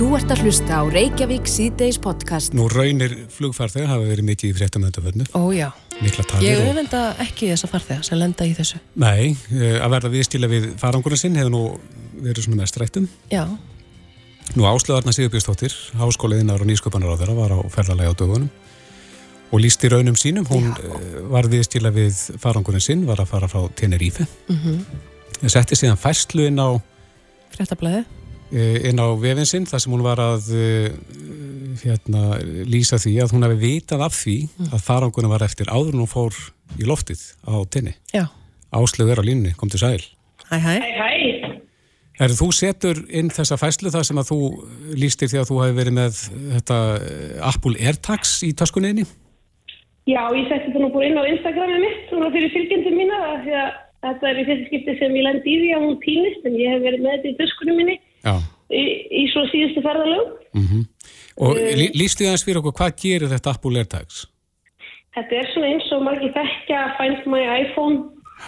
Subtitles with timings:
[0.00, 2.54] Þú ert að hlusta á Reykjavík síðdeis podcast.
[2.56, 5.26] Nú raunir flugfarþegar hafa verið mikið í fréttamöndaförnu.
[5.36, 5.66] Ó já.
[6.00, 6.46] Mikla tafir.
[6.46, 8.80] Ég og- auðvenda ekki þessa farþega sem lenda í þessu.
[8.96, 11.78] Nei, eh, að verða viðstila við farangurinn sinn hefur nú
[12.16, 13.08] verið svona mest rættum.
[13.30, 13.44] Já.
[14.56, 18.48] Nú áslöðarna Sigurbjörnsdóttir, háskóliðinar og nýsköpanar á þeirra var á ferðarlega á dögunum
[19.52, 20.46] og lísti raunum sínum.
[20.48, 21.28] Hún Já.
[21.28, 24.26] var viðstila við farangurinn sinn, var að fara frá Tenerife.
[24.48, 25.48] Mm -hmm.
[25.50, 26.80] Setti síðan fæslu inn á
[27.52, 28.06] Fréttablaði.
[28.52, 30.90] Eh, inn á vefin sinn þar sem hún var að eh,
[31.84, 34.36] hérna, lýsa því að hún hefði vitað af því
[34.70, 36.36] að farangurinn var eftir áður en hún fór
[36.78, 37.96] í loftið á tenni.
[38.14, 38.26] Já.
[38.70, 40.02] Áslöð er á línni, kom til sæl.
[40.50, 40.74] Hæ, hæ.
[40.78, 41.60] Hæ, hæ.
[42.20, 44.38] Er þú setur inn þessa fæslu þar sem að þú
[45.00, 46.18] lístir því að þú hefði verið með
[46.56, 49.06] þetta eh, Apple AirTags í töskunniðinni?
[50.10, 53.40] Já, ég setti þetta nú búin inn á Instagramið mitt, svona fyrir fylgjendum mína, af
[53.46, 53.70] því að
[54.04, 56.74] þetta er í fyrsta skipti sem ég lendi í því að hún týnist, en ég
[56.74, 57.96] hef verið með þetta í töskunum minni.
[58.26, 58.84] Í,
[59.22, 60.36] í svo síðustu ferðalög.
[60.56, 60.86] Mm
[61.40, 64.16] Og lí, lístu þið aðeins fyrir okkur, hvað gerir þetta Apple AirTags?
[65.16, 68.00] Þetta er svona eins og margir þekkja Find My iPhone,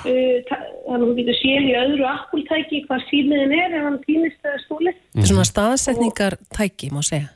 [0.02, 4.44] uh, þannig að hún getur séð í öðru Apple-tæki hvað síðmiðin er ef hann týnist
[4.44, 4.98] eða stólið.
[5.08, 7.32] Þetta er svona staðsetningar tæki, má segja.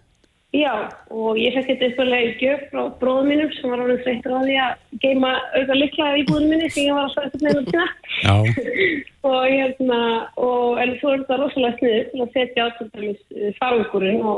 [0.55, 0.73] Já,
[1.11, 4.41] og ég fekk þetta upplega í gjöf frá bróðum mínum sem var ánum þreyttur á
[4.45, 7.55] því að geima auka líklega í búðum minni sem ég var að svara þetta með
[7.67, 7.87] tíma.
[8.23, 8.35] Já.
[9.31, 9.99] og hérna,
[10.39, 14.23] og, en þú er þetta rosalega sniður til að setja á til dæmis eh, farangurinn
[14.23, 14.37] og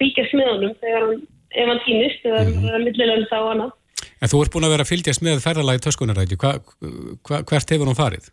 [0.00, 1.22] fylgja smiðunum þegar hann,
[1.54, 2.86] ef hann týnist eða mm -hmm.
[2.88, 3.70] millilönda og annað.
[4.20, 6.58] En þú ert búin að vera að fylgjast með ferðalagi hva,
[7.46, 8.26] hvert hefur hún farið?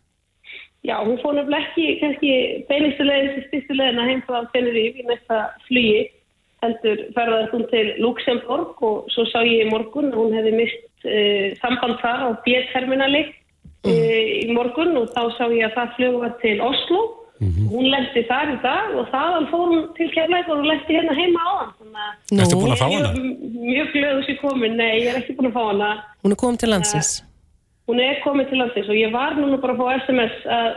[0.82, 2.30] Já, hún fór nefnilega ekki kannski
[2.66, 4.22] beinistu leiðin til styrstu leiðina heim
[6.62, 11.06] heldur ferðaðist hún til Luxemburg og svo sá ég í morgun að hún hefði mist
[11.06, 16.38] uh, samband þar á B-terminali uh, í morgun og þá sá ég að það var
[16.44, 17.02] til Oslo
[17.42, 21.14] hún lendi þar í dag og þaðan fór hún til Keflæk og hún lendi hérna
[21.16, 21.72] heima á hann
[22.30, 22.38] Nú.
[22.38, 23.10] Ertu búin að fá hana?
[23.18, 25.88] mjög- glöðu sér komin, nei, ég er ekki búin að fá hana
[26.22, 27.10] Hún er komin til landsins.
[27.88, 30.70] Hún er komin til landsins og ég var núna bara að fá SMS að,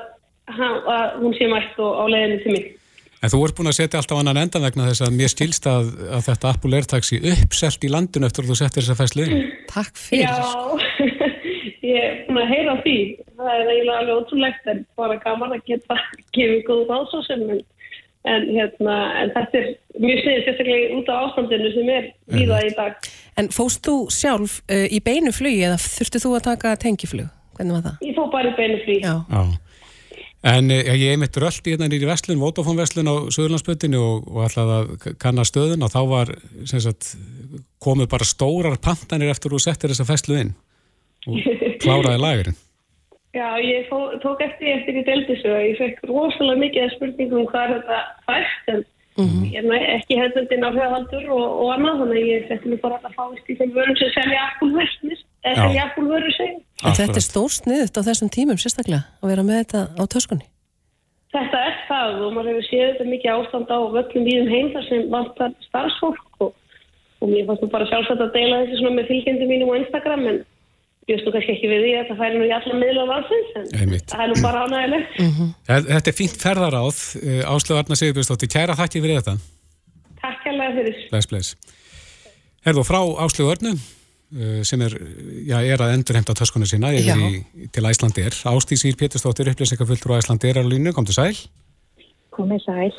[0.90, 2.66] að hún sé mætt og á leiðinni til mig.
[3.24, 5.92] En þú ert búin að setja alltaf annan endan vegna þess að mér skilst að,
[6.18, 9.46] að þetta Apple AirTags í uppselt í landinu eftir að þú settir þessa fæslu inn.
[9.72, 10.34] Takk Já,
[11.90, 12.98] ég er búin að heyra því.
[13.38, 15.98] Það er eiginlega alveg ótrúlegt en bara gaman að geta
[16.36, 17.64] gefið góð ráðsósum en,
[18.30, 22.74] en, hérna, en þetta er mjög sniðið sérstaklega út á ástandinu sem er víða í
[22.78, 23.12] dag.
[23.40, 27.32] En fóst þú sjálf uh, í beinu flugi eða þurftu þú að taka tengiflug?
[27.56, 28.02] Hvernig var það?
[28.04, 29.00] Ég fór bara í beinu frí.
[29.00, 29.16] Já.
[29.32, 29.65] Já.
[30.46, 34.44] En eh, ég er mitt röldi hérna nýri Vestlun, Vodafone Vestlun á Suðurlandsbötinu og, og
[34.46, 36.34] ætlaði að kanna stöðun og þá var
[36.70, 37.16] sagt,
[37.82, 40.54] komið bara stórar pantanir eftir að þú settir þessa fæslu inn
[41.26, 41.42] og
[41.84, 42.60] kláraði lagurinn.
[43.36, 47.42] Já, ég fó, tók eftir eftir í deildisögu og ég fekk rosalega mikið af spurningum
[47.42, 47.98] um hvað er þetta
[48.30, 48.86] fæst en
[49.50, 52.82] ég er nú ekki hefðundin á höfaldur og, og annað þannig að ég setti mig
[52.84, 55.62] bara að fáist í þeim vörum sem selja Apple-vörnir eða Já.
[55.66, 56.58] selja Apple-vörur segja.
[56.84, 60.46] En þetta er stór sniðut á þessum tímum sérstaklega að vera með þetta á töskunni.
[61.36, 64.86] Þetta er það og maður hefur séð þetta mikið ástand á völlum víðum heim þar
[64.90, 66.52] sem vantar starfsfólk og,
[67.22, 70.28] og mér fannst nú bara sjálfsagt að deila þessu svona með fylgjandi mínum á Instagram
[70.32, 70.38] en
[71.06, 73.50] ég veist nú kannski ekki við því að það færi nú í alla miðla valsins
[73.60, 74.08] en Einmitt.
[74.12, 75.20] það er nú bara ánægilegt.
[75.68, 77.02] Þe- Þetta er fínt ferðaráð,
[77.56, 79.36] Áslöf Arna Sigurbjörnsdóttir, kæra þakki fyrir þetta.
[80.24, 81.04] Takk hérlega fyrir.
[81.12, 81.52] Bless, bless.
[82.66, 83.84] Herðu frá Áslöf Örnu eh,
[84.68, 84.96] sem er,
[85.48, 87.04] já, er að endurhemta töskunni sína í,
[87.72, 88.36] til Æslandir.
[88.52, 91.38] Ástísir Pétursdóttir, upplýsingafulltur á Æslandir er á línu, kom til sæl.
[92.36, 92.92] Komið sæl.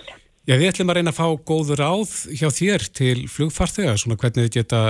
[0.46, 4.46] Já, við ætlum að reyna að fá góður ráð hjá þér til flugfarþega, svona hvernig
[4.46, 4.82] þið geta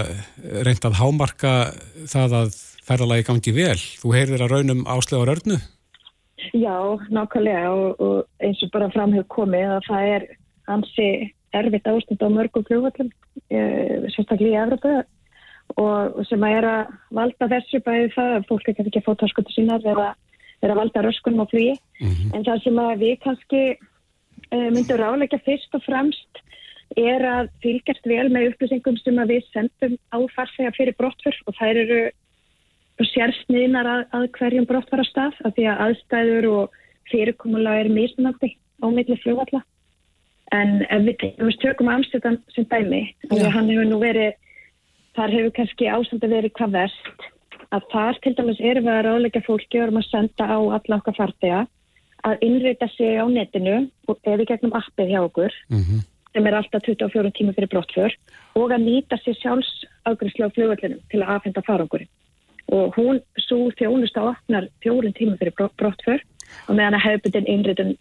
[0.69, 1.53] reynt að hámarka
[2.13, 3.79] það að ferðalagi gangi vel.
[4.03, 5.57] Þú heyrir að raunum Áslöfar Örnu?
[6.53, 6.77] Já,
[7.09, 10.29] nákvæmlega og, og eins og bara fram hefur komið að það er
[10.77, 11.09] ansi
[11.57, 13.11] erfitt ástand á mörgum flugvallum,
[13.49, 14.93] eh, sérstaklega í Evropu
[15.75, 19.53] og sem að er að valda þessu bæði það að fólk ekki að fá taskutu
[19.53, 20.09] sínar eða
[20.63, 21.77] er að valda röskunum á flugi.
[22.33, 26.43] En það sem að við kannski uh, myndum ráleika fyrst og fremst
[26.97, 31.59] er að fylgjast vel með upplýsingum sem að við sendum á farþega fyrir brottfur og
[31.59, 32.01] þær eru
[33.05, 36.77] sérsniðnar að, að hverjum brottfara stað af því að aðstæður og
[37.11, 39.61] fyrirkomulega er mismunandi á milli flugvalla.
[40.55, 44.37] En ef við tökum Amsterdam sem dæmi, og hann hefur nú verið,
[45.17, 47.29] þar hefur kannski ástandi verið hvað verst,
[47.75, 50.99] að þar til dæmis erum við að ráðleika fólki og erum að senda á alla
[51.01, 51.63] okkar farþega
[52.27, 53.79] að innrita sig á netinu
[54.09, 55.53] og eða gegnum appið hjá okkur
[56.37, 58.13] sem er alltaf 24 tíma fyrir brottför
[58.61, 62.09] og að nýta sér sjálfs ágriðslu á flugvöldinum til að afhenda farangurinn.
[62.73, 66.21] Og hún, svo þjónusta opnar fjórum tíma fyrir bro- brottför
[66.69, 67.95] og meðan að hefðbundin innritun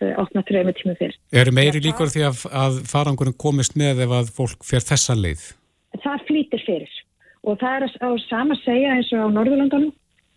[0.00, 1.14] uh, opna trefum tíma fyrr.
[1.32, 5.52] Er meiri líkur því að, að farangurinn komist með ef að fólk fer þessan leið?
[6.04, 6.92] Það flýtir fyrir
[7.46, 9.92] og það er á sama segja eins og á Norðurlandunum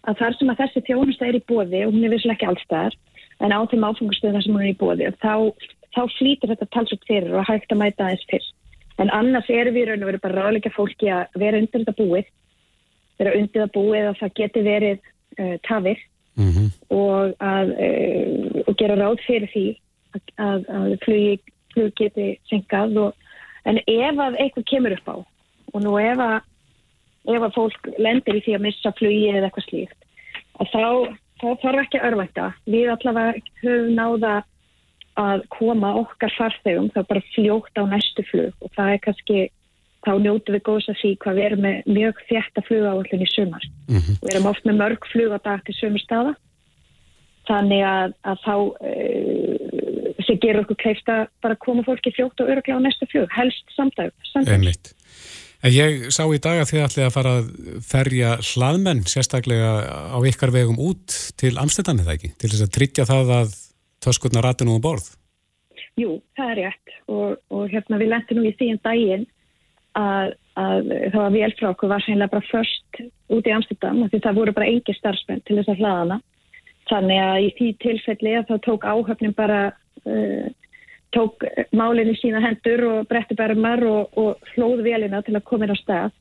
[0.07, 2.97] að þar sem að þessi þjónusta er í bóði og hún er visslega ekki allstaðar
[3.39, 5.33] en á þeim áfangastöðuna sem hún er í bóði þá,
[5.95, 8.47] þá flýtir þetta talsut fyrir og hægt að mæta aðeins fyrr.
[8.99, 12.31] En annars erum við raun og verið bara ráðleika fólki að vera undir þetta búið,
[13.19, 14.99] vera undir það búið að það geti verið
[15.39, 16.03] uh, tafir
[16.39, 16.67] mm -hmm.
[16.95, 19.65] og að uh, og gera ráð fyrir því
[20.15, 23.13] að, að, að flug geti senkað og,
[23.65, 25.17] en ef að eitthvað kemur upp á
[25.73, 26.37] og nú ef að
[27.29, 29.99] ef að fólk lendir í því að missa flugi eða eitthvað slíkt
[30.59, 30.85] að þá,
[31.41, 34.33] þá þarf ekki að örvækta við allavega höfum náða
[35.19, 39.39] að koma okkar farþegum þá bara fljókt á næstu flug og það er kannski
[40.07, 43.65] þá njótu við góðs að því hvað við erum með mjög þjætta flugáallin í sumar.
[43.89, 44.19] Mm -hmm.
[44.21, 46.35] Við erum oft með mörg flug á dag til sumar staða
[47.49, 52.51] þannig að, að þá uh, sem gerur okkur kleift að bara koma fólki fljótt og
[52.51, 54.13] öruglega á næstu flug, helst samdag.
[54.45, 54.93] Einmitt.
[55.59, 57.47] En ég sá í dag að þið ætli að fara að
[57.83, 59.71] ferja hlaðmenn sérstaklega
[60.15, 63.57] á ykkar vegum út til Amsterdam eða ekki, til þess að tryggja það að
[64.05, 65.09] töskurnar rætti nú um borð.
[65.99, 66.95] Jú, það er rétt.
[67.11, 69.27] Og, og hérna við lendum nú í því en daginn
[69.99, 74.21] að, að það var vel frá okkur var sérlega bara först út í Amsterdam því
[74.23, 76.19] það voru bara engi starfsmenn til þess að hlaðana
[76.89, 79.59] þannig að í því tilfelli að það tók áhöfnin bara
[80.07, 80.47] uh,
[81.15, 85.73] tók málinni sína hendur og bretti bermar og, og hlóð velina til að koma inn
[85.73, 86.15] á stað.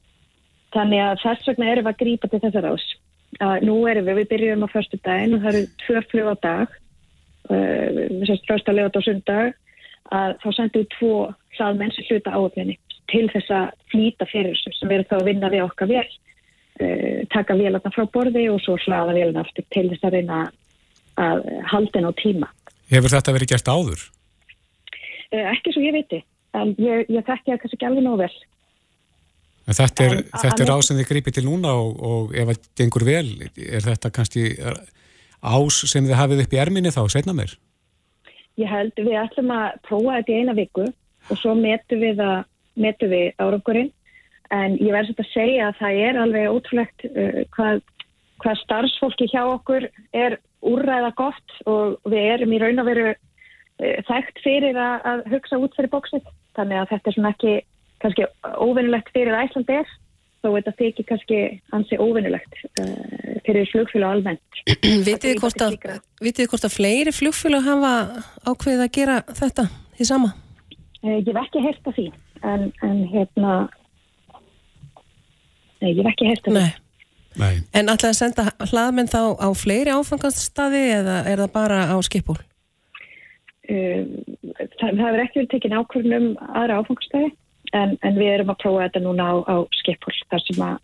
[0.74, 2.88] Þannig að þess vegna erum við að grípa til þessar ás
[3.44, 6.36] að nú erum við, við byrjum á förstu daginn og það eru tvö fljóð á
[6.44, 6.76] dag
[7.52, 9.56] uh, við sérst första legat á sundag
[10.16, 11.12] að þá sendum við tvo
[11.58, 12.78] hlaðmenn sem hluta áöfninni
[13.12, 17.20] til þess að flýta fyrir þessu sem verður þá að vinna við okkar vel uh,
[17.34, 20.44] taka vélarna frá borði og svo hlaða vélarna aftur til þess að reyna
[21.18, 22.48] að halda henn á tíma.
[22.88, 24.04] Hefur þetta verið gert áður?
[25.28, 26.22] Uh, ekki svo ég viti.
[26.56, 28.32] En ég, ég þekki það kannski alveg nóg vel.
[29.68, 32.68] En þetta er, þetta er ás sem þið gripið til núna og, og ef það
[32.80, 34.44] gengur vel er þetta kannski
[35.44, 37.52] ás sem þið hafið upp í erminni þá, setna mér?
[38.58, 42.24] Ég held við ætlum að prófa þetta í eina viku og svo metu við,
[42.80, 43.92] við árangurinn.
[44.48, 47.82] En ég verði að segja að það er alveg ótrúlegt uh, hvað,
[48.40, 53.10] hvað starfsfólki hjá okkur er úrræða gott og við erum í raun og veru
[53.78, 57.54] þægt fyrir að, að hugsa út fyrir bóksið þannig að þetta er svona ekki
[58.02, 58.26] kannski
[58.58, 59.92] óvinnilegt fyrir Æslandi er
[60.42, 61.38] þó þetta þykir kannski
[61.74, 64.60] ansi óvinnilegt uh, fyrir flugfélag almennt.
[65.06, 67.92] Vitið þið hvort, hvort að fleiri flugfélag hafa
[68.46, 70.34] ákveðið að gera þetta því sama?
[71.02, 72.06] Uh, ég hef ekki heyrt af því
[72.46, 73.54] en, en hérna
[75.82, 76.68] nei, ég hef ekki heyrt af því.
[77.38, 77.54] Nei.
[77.76, 82.38] En ætlaði að senda hlaðmenn þá á fleiri áfangaststaði eða er það bara á skipból?
[83.68, 84.04] Uh,
[84.80, 87.32] það, það hefur ekki verið tekinn ákvörnum aðra áfangaststaði
[87.76, 90.76] en, en við erum að prófa þetta núna á, á skipul þar sem að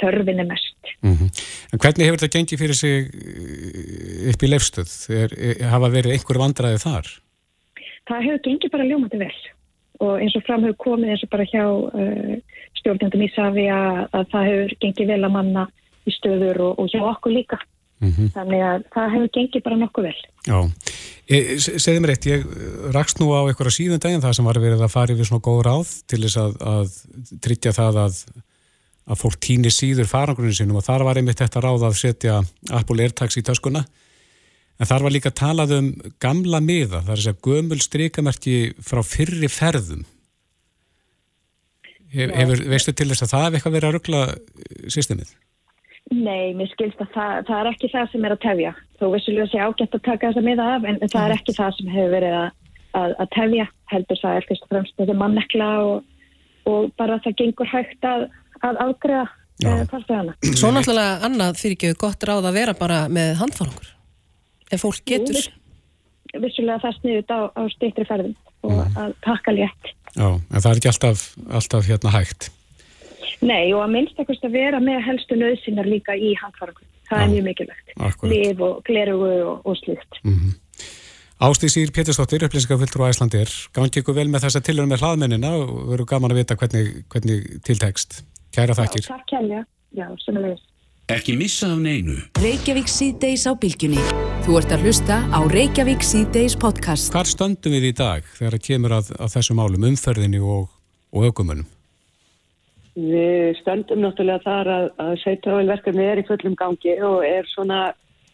[0.00, 0.92] þörfin er mest.
[1.06, 1.42] Mm -hmm.
[1.72, 4.90] En hvernig hefur þetta gengið fyrir sig eh, upp í leifstöð?
[5.14, 5.30] Er,
[5.70, 7.10] hafa verið einhver vandræði þar?
[8.10, 9.38] Það hefur gengið bara ljómandi vel
[10.02, 12.34] og eins og fram hefur komið eins og bara hjá uh,
[12.80, 15.66] stjórnendum í Savi að, að það hefur gengið vel að manna
[16.02, 17.58] í stöður og, og hjá okkur líka.
[18.02, 18.30] Mm -hmm.
[18.34, 20.20] Þannig að það hefur gengið bara nokkuð vel.
[20.42, 20.58] Já,
[21.78, 22.46] segði mér eitt, ég
[22.96, 25.60] rakst nú á einhverja síðan daginn það sem var verið að fara yfir svona góð
[25.68, 26.88] ráð til þess að, að
[27.46, 28.16] tryggja það að,
[29.06, 33.02] að fólk týnir síður farangrunin sinum og þar var einmitt þetta ráð að setja Apple
[33.06, 33.84] AirTags í töskuna
[34.80, 39.02] en þar var líka talað um gamla miða, það er þess að gömul strikamerki frá
[39.06, 40.02] fyrri ferðum
[42.12, 44.22] Hefur, veistu til þess að það hefur eitthvað verið að ruggla
[44.92, 45.30] systemið?
[46.10, 48.72] Nei, mér skilst að það, það er ekki það sem er að tefja.
[48.98, 51.92] Þó vissulega sé ágætt að taka þessa miða af en það er ekki það sem
[51.92, 52.48] hefur verið að,
[53.00, 53.68] að, að tefja.
[53.92, 56.26] Heldur það er fyrst og fremst þetta mannekla og,
[56.72, 58.26] og bara það gengur hægt að,
[58.66, 59.24] að ágreða
[59.62, 60.36] farþegana.
[60.52, 63.92] Svo náttúrulega annað fyrir ekki gott ráð að vera bara með handfarangur.
[64.72, 65.38] Ef fólk getur.
[65.38, 68.98] Jú, vissulega það sniðut á, á stýttri ferðin og mm.
[69.00, 69.94] að taka létt.
[70.12, 71.24] Já, en það er ekki alltaf,
[71.60, 72.50] alltaf hérna hægt.
[73.42, 76.86] Nei og að minnstakast að vera með helstu nöðsynnar líka í handfarangum.
[77.10, 77.94] Það ja, er mjög mikilvægt.
[78.30, 80.20] Líf og glerugu og, og slíkt.
[80.22, 80.58] Mm -hmm.
[81.42, 83.50] Ástíðsýr Pétursdóttir, upplýsingafylgtur á Æslandir.
[83.74, 87.40] Gangi ykkur vel með þessa tilhörun með hlaðmennina og veru gaman að vita hvernig, hvernig
[87.66, 88.22] tiltekst.
[88.54, 89.02] Kæra þakkir.
[89.02, 89.64] Já, takk kærlega.
[89.90, 90.62] Já, semmulegis.
[91.10, 92.14] Ekki missa af neinu.
[92.38, 93.98] Reykjavík síðdeis á bylgjunni.
[94.46, 97.10] Þú ert að hlusta á Reykjavík síðdeis podcast.
[97.10, 100.70] Hvar stöndum við í dag þegar það kemur að, að þessum álum, umferðinni og,
[101.10, 101.66] og aukumunum?
[102.92, 107.78] Við stöndum náttúrulega þar að, að sveitráðilverkefni er í fullum gangi og er svona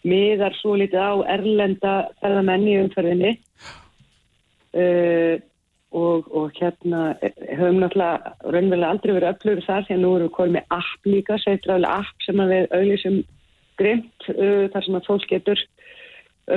[0.08, 3.32] miðar svo litið á erlenda ferðamenn í umferðinni
[4.74, 5.36] uh,
[5.94, 10.36] og, og hérna höfum náttúrulega raunverulega aldrei verið öflugur þar því að nú erum við
[10.38, 13.18] komið með app líka, sveitræðilega app sem við auðvísum
[13.78, 15.62] grimt uh, þar sem að fólk getur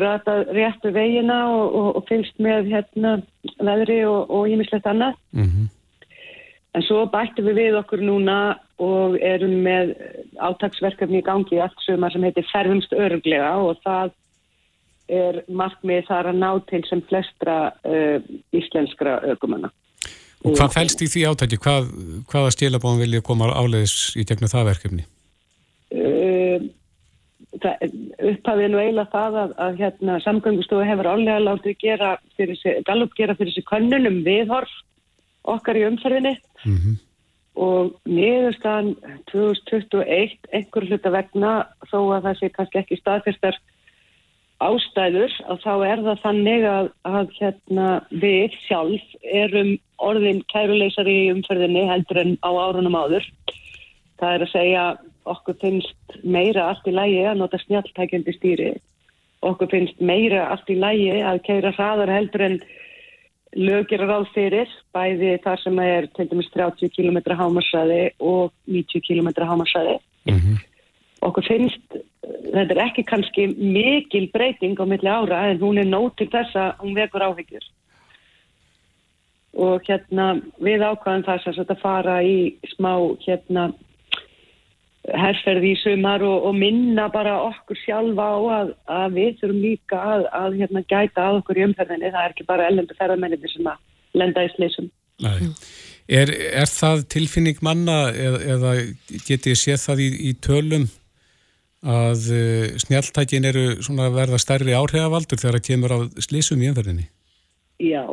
[0.01, 3.13] ratað réttu vegina og, og, og fylgst með hérna
[3.59, 5.17] veðri og ímislegt annað.
[5.35, 5.69] Mm -hmm.
[6.71, 8.37] En svo bættum við við okkur núna
[8.79, 9.91] og erum með
[10.39, 14.13] átagsverkefni í gangi allt sumar sem heitir Ferðumst öruglega og það
[15.11, 18.23] er markmið þar að ná til sem flestra uh,
[18.55, 19.71] íslenskra ökumanna.
[20.41, 21.59] Og hvað fælst í því átæki?
[21.61, 21.89] Hvað,
[22.31, 25.03] hvaða stílabóðum vil ég koma áleiðis í gegnum það verkefni?
[25.91, 26.69] Uh,
[27.59, 27.83] það,
[28.31, 33.13] upphafið nú eiginlega það að, að hérna, samgöngustofu hefur álega látið gera fyrir sig, Gallup
[33.19, 34.71] gera fyrir sig könnunum viðhorf
[35.43, 36.95] okkar í umferðinni mm -hmm.
[37.55, 38.95] og niðurstaðan
[39.31, 41.51] 2021 einhver hluta vegna
[41.91, 43.57] þó að það sé kannski ekki staðfestar
[44.61, 51.31] ástæður að þá er það þannig að, að hérna, við sjálf erum orðin kæruleysari í
[51.33, 53.25] umferðinni heldur en á árunum áður.
[54.21, 54.83] Það er að segja
[55.29, 58.69] okkur finnst meira allt í lægi að nota snjáltækjandi stýri.
[59.45, 62.59] Okkur finnst meira allt í lægi að kæra hraðar heldur en
[63.57, 69.29] lögir ráð fyrir, bæði þar sem er til dæmis 30 km hámarsæði og 90 km
[69.35, 69.97] hámarsæði.
[70.25, 70.57] Mm -hmm.
[71.21, 71.97] Okkur finnst,
[72.53, 76.55] þetta er ekki kannski mikil breyting á milli ára en hún er nót til þess
[76.55, 77.65] að hún vekur áhyggjur.
[79.53, 83.73] Og hérna við ákvæðum þess að fara í smá hérna
[85.09, 90.01] herrferði í sumar og, og minna bara okkur sjálfa á að, að við þurfum líka
[90.13, 92.11] að, að hérna, gæta að okkur í umferðinni.
[92.13, 94.91] Það er ekki bara ellendu ferðarmenninni sem að lenda í slísum.
[96.11, 98.73] Er, er það tilfinning manna eða, eða
[99.27, 100.87] getið séð það í, í tölum
[101.81, 103.65] að uh, snjáltækin eru
[104.13, 107.07] verða stærri áhrifavaldur þegar það kemur á slísum í umferðinni?
[107.81, 108.05] Já,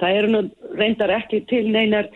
[0.00, 0.42] það eru nú
[0.78, 2.08] reyndar ekki til neinar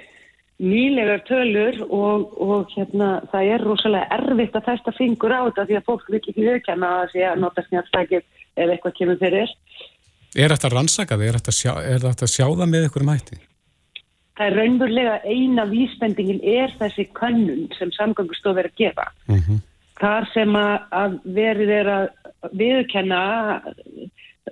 [0.63, 5.79] nýlegar tölur og, og hérna, það er rosalega erfitt að festa fingur á þetta því
[5.79, 9.57] að fólk vil ekki auðkjana að sé að nota snjálfstækir ef eitthvað kemur fyrir.
[10.35, 11.27] Er þetta rannsakað?
[11.27, 13.41] Er þetta, sjá, er þetta sjáða með einhverjum hætti?
[14.35, 19.07] Það er raunverulega eina vísbendingin er þessi könnun sem samgöngustof er að gefa.
[19.31, 19.61] Mm -hmm.
[20.01, 22.09] Þar sem að, verið er að
[22.51, 23.21] viðkenna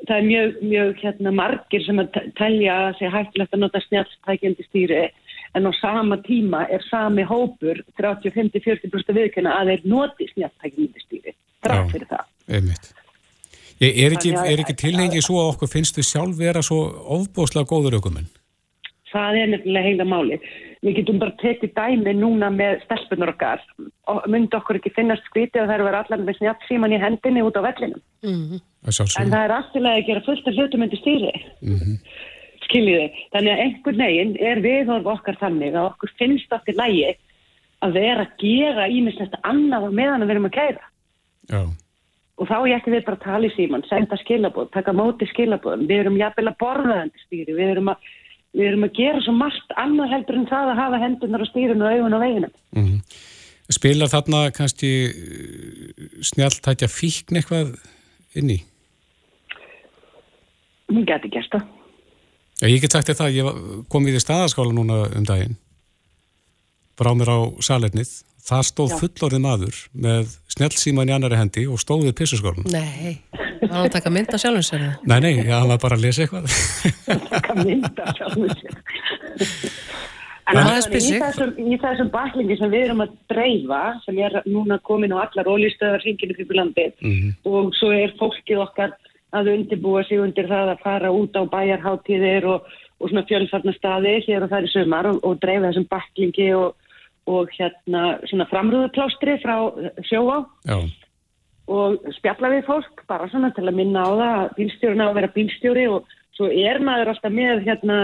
[0.07, 3.83] það er mjög, mjög hérna, margir sem að telja að það sé hættilegt að nota
[3.87, 5.01] snjálfstækjandi stýri
[5.55, 12.09] en á sama tíma er sami hópur 30-50-40% viðkjöna að þeir noti snjáltækjumindistýri drátt fyrir
[12.11, 12.27] það.
[12.49, 12.93] Einmitt.
[13.83, 16.85] Ég er ekki, ekki tilhengið svo að okkur finnst við sjálf vera svo
[17.19, 18.29] ofbóslega góður aukumenn?
[19.13, 20.39] Það er nefnilega heila máli.
[20.83, 23.61] Við getum bara tekið dæmi núna með stelpunar okkar
[24.11, 27.01] og myndi okkur ekki finnast skvítið að það eru verið allar með snjátt síman í
[27.03, 28.03] hendinni út á vellinum.
[28.25, 28.63] Mm -hmm.
[29.21, 31.35] En það er alltilega að gera fullt af hlutum undir stýri.
[31.61, 31.99] Mm -hmm
[32.73, 33.11] skiljiði.
[33.35, 37.13] Þannig að einhvern veginn er viðhorf okkar þannig að okkur finnst okkur lægi
[37.83, 40.89] að vera að gera ímislegt annað meðan við erum að kæra.
[41.51, 41.63] Já.
[42.41, 45.85] Og þá er ekki við bara að tala í síman, senda skilabóð, taka móti skilabóðum.
[45.91, 48.09] Við erum jafnvel að borða þetta stýri, við erum að,
[48.57, 51.87] við erum að gera svo margt annað heldur en það að hafa hendunar á stýrinu
[51.87, 52.57] og augun á veginum.
[52.73, 53.21] Mm -hmm.
[53.73, 57.77] Spilar þarna kannski uh, snjáltækja fíkn eitthvað
[58.35, 58.59] inn í?
[60.93, 61.82] Hún geti gert það.
[62.63, 65.57] Já, ég get sagt þetta að ég kom við í staðarskála núna um daginn.
[66.95, 68.13] Brá mér á salernið.
[68.43, 73.21] Það stóð fullorðið maður með snjálfsíman í annari hendi og stóðið pissuskálun Nei,
[73.61, 74.87] var hann að taka mynda sjálfum sér?
[75.07, 76.49] Nei, nei, já, hann var bara að lesa eitthvað.
[77.31, 78.81] Taka mynda sjálfum sér.
[80.51, 81.53] En það er í þessum,
[81.85, 86.35] þessum baklingi sem við erum að dreifa sem er núna komin á allar ólistöðar hringinu
[86.39, 87.33] fyrir landið mm -hmm.
[87.47, 88.95] og svo er fólkið okkar
[89.33, 92.67] að undirbúa sig undir það að fara út á bæjarháttíðir og,
[93.01, 96.75] og svona fjölfarnar staði hér og það er sumar og, og dreifa þessum baklingi og,
[97.33, 99.57] og hérna svona framrúðuplástri frá
[100.09, 100.43] sjóá
[101.73, 105.19] og spjalla við fólk bara svona til að minna á það að bílstjórun á að
[105.21, 107.99] vera bílstjóri og svo er maður alltaf með hérna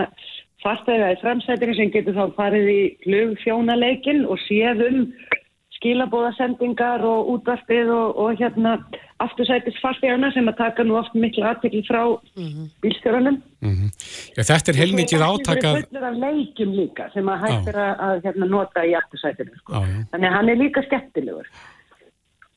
[0.62, 5.00] fastæða í framsætinu sem getur þá farið í flugfjónaleikin og séð um
[5.78, 8.74] skilabóðasendingar og útvarpið og, og hérna
[9.22, 12.66] aftursætis farþegarna sem að taka nú oft miklu aðtekli frá mm -hmm.
[12.82, 13.40] bílstjórunum.
[13.60, 13.90] Mm -hmm.
[14.36, 15.68] ja, þetta er heilmikið átaka...
[15.68, 18.92] Það er fullur af leikjum líka sem að hægt er að, að hérna, nota í
[19.00, 19.56] aftursætinu.
[19.58, 19.72] Sko.
[20.12, 21.46] Þannig að hann er líka skemmtilegur.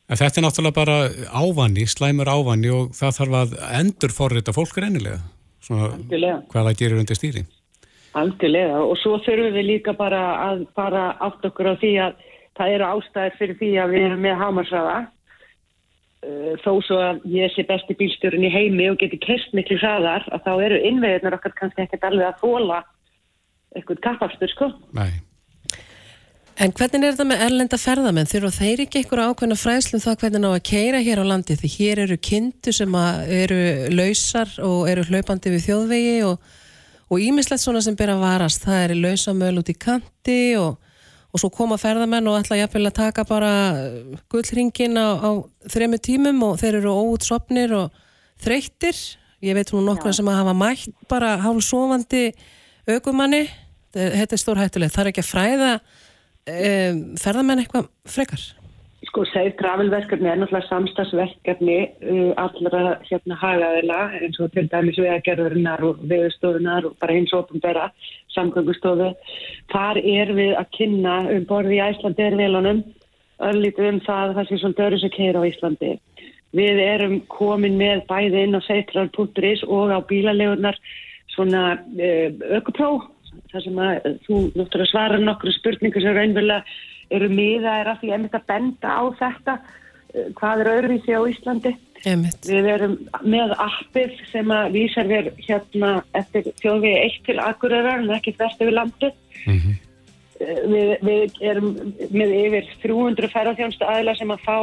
[0.09, 0.97] En þetta er náttúrulega bara
[1.31, 3.49] ávanni, slæmur ávanni og það þarf að
[3.79, 5.19] endur forrita fólk reynilega.
[5.61, 5.85] Svona
[6.51, 7.43] hvað það gerir undir stýri.
[8.11, 12.13] Algjörlega og svo þurfum við líka bara að bara átt okkur á því að
[12.61, 17.55] það eru ástæðir fyrir því að við erum með hámarsraða uh, þó svo að ég
[17.55, 21.57] sé besti bílstjórun í heimi og geti kerst miklu hraðar að þá eru innveðirnar okkar
[21.57, 22.79] kannski ekkert alveg að þóla
[23.75, 24.71] eitthvað kappafstur sko.
[24.95, 25.11] Nei.
[26.61, 28.27] En hvernig er þetta með erlenda ferðamenn?
[28.29, 31.55] Þurfa þeir ekki einhverja ákveðna fræðslum það hvernig ná að keira hér á landi?
[31.57, 32.97] Því hér eru kindu sem
[33.37, 33.61] eru
[33.95, 38.67] lausar og eru hlaupandi við þjóðvegi og ímislegt svona sem byrja að varast.
[38.67, 40.77] Það er lausamöl út í kanti og,
[41.31, 43.51] og svo koma ferðamenn og ætla jafnvel að taka bara
[44.31, 45.29] gullringin á, á
[45.71, 47.99] þremu tímum og þeir eru óutsopnir og
[48.43, 48.97] þreyttir.
[49.41, 52.29] Ég veit nú nokkra sem að hafa mætt bara hálf sofandi
[52.89, 53.45] aukumanni.
[53.95, 54.93] Þetta er stór hættulegt.
[54.95, 58.43] Það er ekki að fræða um, ferðamenn eitthvað frekar?
[59.11, 64.99] Sko, Safe Travel verkefni er náttúrulega samstagsverkefni uh, allra hérna hagaðila eins og til dæmis
[65.01, 67.89] vegagerðurinnar og veðustofunar og bara eins og ofinbæra
[68.31, 69.09] samgöngustofu.
[69.73, 72.79] Þar er við að kynna um borði í Æslandi er velunum
[73.49, 75.91] öllítið um það það sé svolítið öru sem keir á Íslandi.
[76.61, 80.79] Við erum komin með bæði inn á safetravel.is og á bílalegunar
[81.35, 82.29] svona uh,
[82.61, 83.11] ökupróf
[83.51, 86.63] þar sem að þú náttúrulega svarar nokkru spurningu sem raunverulega
[87.11, 91.15] eru miða er að því að mynda að benda á þetta eh, hvað er öðruvísi
[91.17, 92.47] á Íslandi Einmitt.
[92.47, 98.13] við erum með appið sem að vísar við hérna eftir þjóðvegi eitt til Akureyrar en
[98.17, 99.15] ekki þvert yfir landið
[99.45, 99.79] mm -hmm.
[100.73, 101.71] við, við erum
[102.09, 104.57] með yfir 300 ferðarþjónstu aðila sem að fá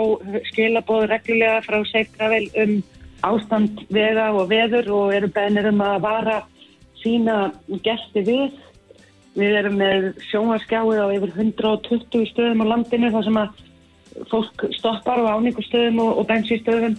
[0.51, 2.79] skilabóð reglulega frá Seifgravel um
[3.23, 6.39] ástand vega og veður og eru bennir um að vara
[7.03, 7.53] sína
[7.83, 8.59] gæsti við
[9.39, 13.65] Við erum með sjónarskjáið á yfir 120 stöðum á landinu þar sem að
[14.33, 16.97] fólk stoppar á áningastöðum og, og bensinstöðum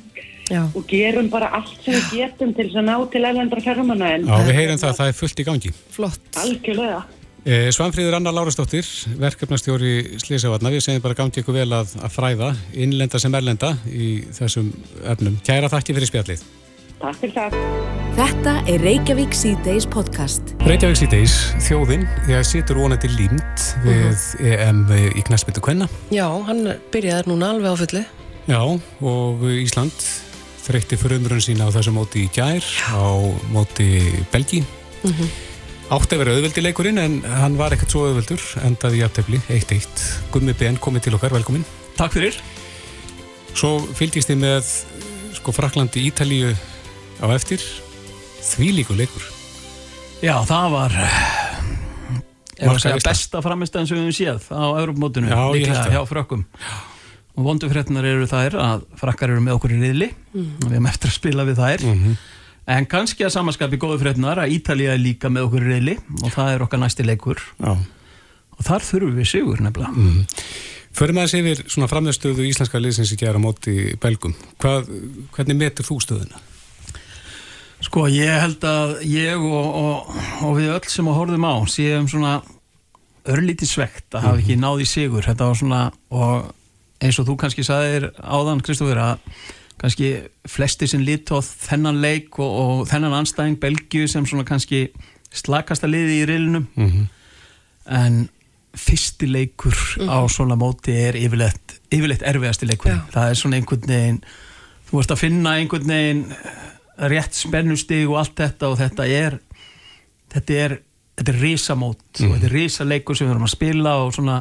[0.50, 0.64] Já.
[0.66, 4.12] og gerum bara allt sem við getum til þess að ná til erlendra ferrumanna.
[4.24, 5.74] Já, við heyrum það að það er fullt í gangi.
[5.94, 6.30] Flott.
[6.46, 7.02] Algjörlega.
[7.48, 8.88] Eh, Svanfríður Anna Lárastóttir,
[9.20, 14.10] verkefnastjóri Slísavatna, við segjum bara gangi ykkur vel að, að fræða, innlenda sem erlenda í
[14.36, 14.74] þessum
[15.08, 15.38] efnum.
[15.48, 16.44] Kæra þakki fyrir spjallið.
[17.00, 17.54] Takk fyrir það.
[18.18, 20.50] Þetta er Reykjavík C-Days podcast.
[20.68, 25.88] Reykjavík C-Days, þjóðinn, ég situr vonandi límt við EM í knæspindu Kvenna.
[26.12, 28.02] Já, hann byrjaði núna alveg á fulli.
[28.50, 29.96] Já, og Ísland
[30.66, 33.16] þreytti fyrir umrun sína á þessu móti í gær, á
[33.54, 33.88] móti
[34.34, 34.60] Belgi.
[35.06, 35.30] Mm -hmm.
[35.96, 39.88] Átti að vera auðveldi leikurinn en hann var ekkert svo auðveldur, endaði í aftefli, 1-1.
[40.34, 41.64] Gummi BN komið til okkar, velkomin.
[41.96, 42.36] Takk fyrir.
[43.56, 44.68] Svo fylgist ég með
[45.40, 46.52] sko Fraklandi, Ítalíu
[47.20, 47.64] á eftir
[48.44, 49.26] því líku leikur
[50.20, 50.96] Já, það var
[52.80, 56.46] segja, besta framistæðin sem við hefum séð á Europamótinu líklega hjá frökkum
[57.40, 60.50] og vondufrétnar eru þær að frakkar eru með okkur í riðli mm.
[60.64, 62.18] og við hefum eftir að spila við þær mm -hmm.
[62.76, 66.36] en kannski að samanskapi góðu frétnar að Ítalija er líka með okkur í riðli og
[66.36, 67.72] það er okkar næsti leikur Já.
[68.58, 70.26] og þar þurfum við sigur nefnilega mm.
[70.90, 74.90] Förum að þessi yfir svona framlegstöðu íslenska liðsins í gera móti belgum Hvað,
[75.36, 76.42] hvernig metur þú stöðuna?
[77.80, 82.08] Sko ég held að ég og, og, og við öll sem að horfum á séum
[82.12, 82.40] svona
[83.30, 84.66] örlítið svegt að hafa ekki mhm.
[84.66, 86.50] náði sigur þetta var svona og
[87.00, 89.22] eins og þú kannski saðir áðan Kristófur að
[89.80, 90.10] kannski
[90.50, 94.90] flesti sem lit á þennan leik og, og þennan anstæðing Belgiu sem svona kannski
[95.32, 97.08] slakasta liði í reilinum mm -hmm.
[97.86, 98.30] en
[98.76, 100.12] fyrsti leikur mm -hmm.
[100.12, 100.30] á mhm.
[100.30, 103.00] svona móti er yfirleitt, yfirleitt erfiðasti leikur Já.
[103.12, 104.22] það er svona einhvern veginn
[104.90, 106.26] þú vorst að finna einhvern veginn
[107.08, 109.40] rétt spennustig og allt þetta og þetta er
[110.34, 110.78] þetta er,
[111.18, 112.26] þetta er risamót mm.
[112.28, 114.40] og þetta er risaleikur sem við erum að spila og svona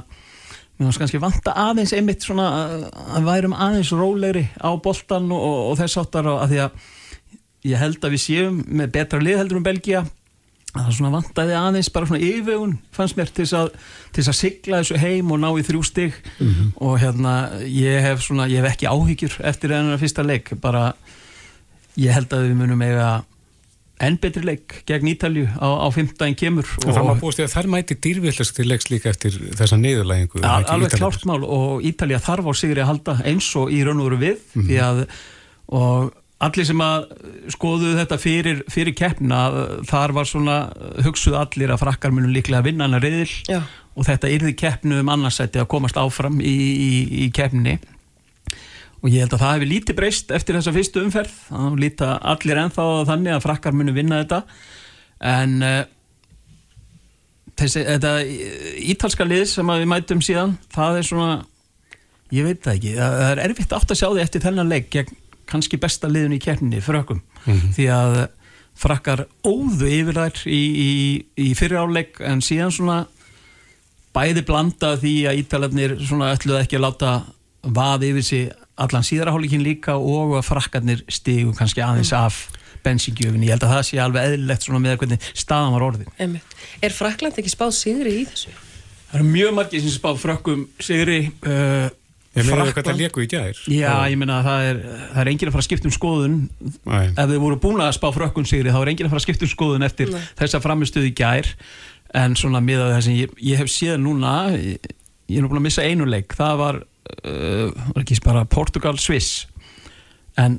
[0.78, 2.50] við erum kannski vanta aðeins einmitt svona
[3.16, 6.86] að værum aðeins rólegri á boltan og, og, og þess áttar að því að
[7.68, 10.04] ég held að við séum með betra lið heldur um Belgia
[10.68, 13.70] að það svona vantaði aðeins bara svona yfirvegun fannst mér til þess að,
[14.20, 16.72] að sigla þessu heim og ná í þrjú stig mm -hmm.
[16.84, 20.92] og hérna ég hef svona ég hef ekki áhyggjur eftir ennuna fyrsta leik bara
[21.98, 23.08] ég held að við munum eiga
[24.04, 27.54] enn betri leik gegn Ítalju á, á 15 kemur og það má búist því að
[27.56, 32.22] þær mæti dýrvillast til leiks líka eftir þessa niðurlægingu al, alveg klárt mál og Ítalja
[32.22, 34.68] þarf á sigri að halda eins og í raun og veru við mm -hmm.
[34.70, 35.04] því að
[35.78, 37.08] og allir sem að
[37.50, 39.42] skoðu þetta fyrir, fyrir keppna
[39.88, 40.58] þar var svona
[41.02, 43.62] hugsuð allir að frakkar munum líklega að vinna hana reyðil
[43.98, 46.90] og þetta yrði keppnu um annarsætti að komast áfram í, í,
[47.26, 47.78] í keppni
[48.98, 51.36] og ég held að það hefur lítið breyst eftir þessa fyrstu umferð.
[51.50, 54.40] Þá líta allir ennþá þannig að frakkar munu vinna þetta.
[55.28, 55.84] En uh,
[57.58, 58.12] þessi, þetta
[58.94, 61.38] ítalska lið sem við mætum síðan það er svona,
[62.34, 62.96] ég veit það ekki.
[62.98, 65.16] Það er erfitt átt að sjá því eftir þennan leik gegn
[65.48, 67.70] kannski besta liðun í kefninni frökkum, mm -hmm.
[67.72, 68.16] því að
[68.78, 70.90] frakkar óðu yfir þær í, í,
[71.40, 72.98] í fyriráleik en síðan svona
[74.14, 77.12] bæði blanda því að ítalarnir svona ætluð ekki að láta
[77.62, 82.44] vaði yfir sig allan síðarahálíkin líka og að frakkarnir stigu kannski aðeins af
[82.84, 86.52] bensíngjöfinni, ég held að það sé alveg eðlilegt svona með hvernig staðan var orðin Einmitt.
[86.86, 88.52] Er Frakland ekki spáð sigri í þessu?
[89.08, 91.88] Það eru mjög margir sem spáð frökkum sigri uh,
[92.38, 95.20] Ég meina Frakkland- hvað það léku í gær Já, ég meina að það er, það
[95.24, 96.36] er enginn að fara að skipta um skoðun
[96.86, 97.06] Nei.
[97.08, 99.48] ef þið voru búin að spá frökkun sigri þá er enginn að fara að skipta
[99.48, 100.22] um skoðun eftir Nei.
[100.38, 101.50] þessa framistuð í gær
[102.22, 104.92] en svona miðað það sem ég, ég hef séð núna ég,
[105.34, 105.42] ég
[107.24, 109.46] var ekki bara Portugal-Sviss
[110.38, 110.58] en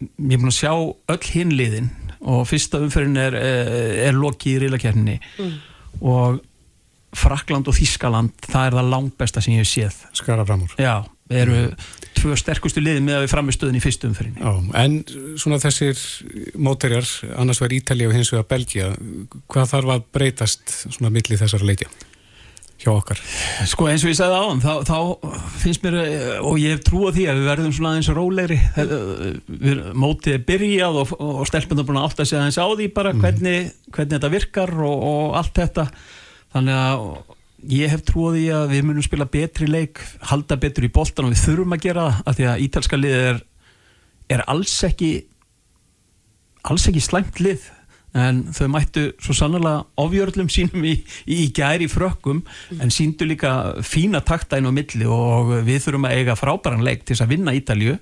[0.00, 1.90] ég er búin að sjá öll hinliðin
[2.24, 5.18] og fyrsta umferðin er, eh, er loki í riðlakerninni
[6.00, 6.40] og
[7.14, 9.98] Frakland og Þískaland það er það langt besta sem ég hef séð.
[10.18, 10.72] Skara fram úr.
[10.82, 11.68] Já, eru
[12.18, 14.40] tvö sterkustu liðin með að við framistöðin í fyrstu umferðinni.
[14.42, 14.96] Já, en
[15.38, 16.00] svona þessir
[16.58, 17.06] móterjar,
[17.38, 18.90] annars verður Ítalía og hins vegar Belgia,
[19.52, 21.92] hvað þarf að breytast svona milli þessara leikja
[22.84, 23.20] hjá okkar?
[23.70, 24.98] Sko eins og ég sagði áðan, þá, þá
[25.62, 28.58] finnst mér, eh, og ég hef trú á því að við verðum svona aðeins rólegri,
[28.84, 32.66] Eh, við, mótið er byrjað og, og stelpunum er búin að átta sig aðeins á
[32.68, 35.86] því bara hvernig, hvernig þetta virkar og, og allt þetta.
[36.54, 37.04] Þannig að
[37.74, 41.28] ég hef trú á því að við munum spila betri leik, halda betur í boltan
[41.28, 43.40] og við þurfum að gera það, af því að ítalska liðið er,
[44.34, 45.12] er alls ekki
[46.64, 47.64] alls ekki slæmt lið
[48.14, 50.94] en þau mættu svo sannlega ofjörlum sínum í,
[51.26, 52.44] í, í gæri frökkum
[52.78, 57.02] en síndu líka fína takta inn á milli og við þurfum að eiga frábæran leik
[57.02, 57.98] til þess að vinna Ítalju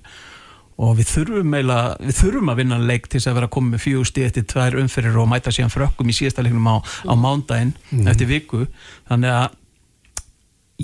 [0.83, 3.75] og við þurfum, eila, við þurfum að vinna leik til þess að vera að koma
[3.75, 7.75] með stíð eftir tvær umferðir og mæta síðan frökkum í síðasta leiknum á, á mándaginn
[8.09, 8.63] eftir viku.
[9.09, 9.59] Þannig að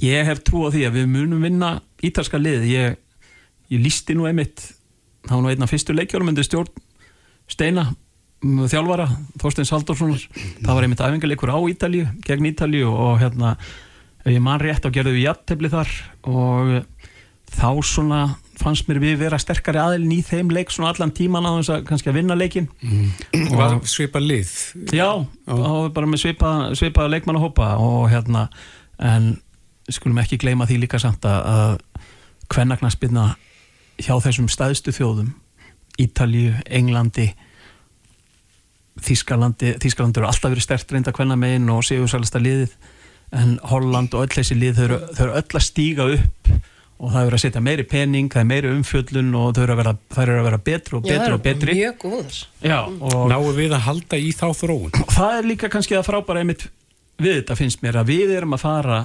[0.06, 1.72] ég hef trú á því að við munum vinna
[2.06, 3.00] ítalska lið ég,
[3.74, 4.70] ég lísti nú einmitt
[5.28, 6.72] var nú einn af fyrstu leikjórum undir stjórn
[7.50, 7.90] Steina
[8.44, 9.10] þjálfara,
[9.42, 10.26] Þorsteins Halldórssonar.
[10.64, 13.56] Það var einmitt æfingarleikur á Ítalíu gegn Ítalíu og hérna
[14.28, 15.92] ég man rétt þá gerðum við jattefli þar
[16.30, 16.72] og
[17.50, 18.22] þá svona
[18.60, 21.86] fannst mér við vera sterkari aðilin í þeim leik svona allan tíman á þess að
[21.88, 22.68] kannski að vinna leikin
[23.56, 24.52] Var svipa lið?
[24.94, 25.08] Já,
[25.48, 28.48] var bara með svipaða svipa leikmann að hópa og hérna
[29.00, 29.38] en
[29.90, 31.80] skulum ekki gleyma því líka samt að,
[32.52, 33.32] kvennaknarsbyrna
[34.00, 35.32] hjá þessum stæðstu þjóðum
[36.00, 37.32] Ítalíu, Englandi
[39.06, 42.76] Þískalandi Þískalandi eru alltaf verið stert reynda kvennamegin og séu sælasta liðið
[43.40, 46.52] en Holland og öll þessi lið þau eru, þau eru öll að stíga upp
[47.00, 49.80] og það eru að setja meiri pening, það er meiri umfjöllun og þau eru að
[49.80, 52.40] vera, eru að vera betri og betri og betri Mjög góður.
[52.66, 54.92] Já, og Náum við að halda í þá þróun?
[55.00, 56.66] og það er líka kannski það frábæra einmitt
[57.20, 59.00] við þetta finnst mér að við erum að fara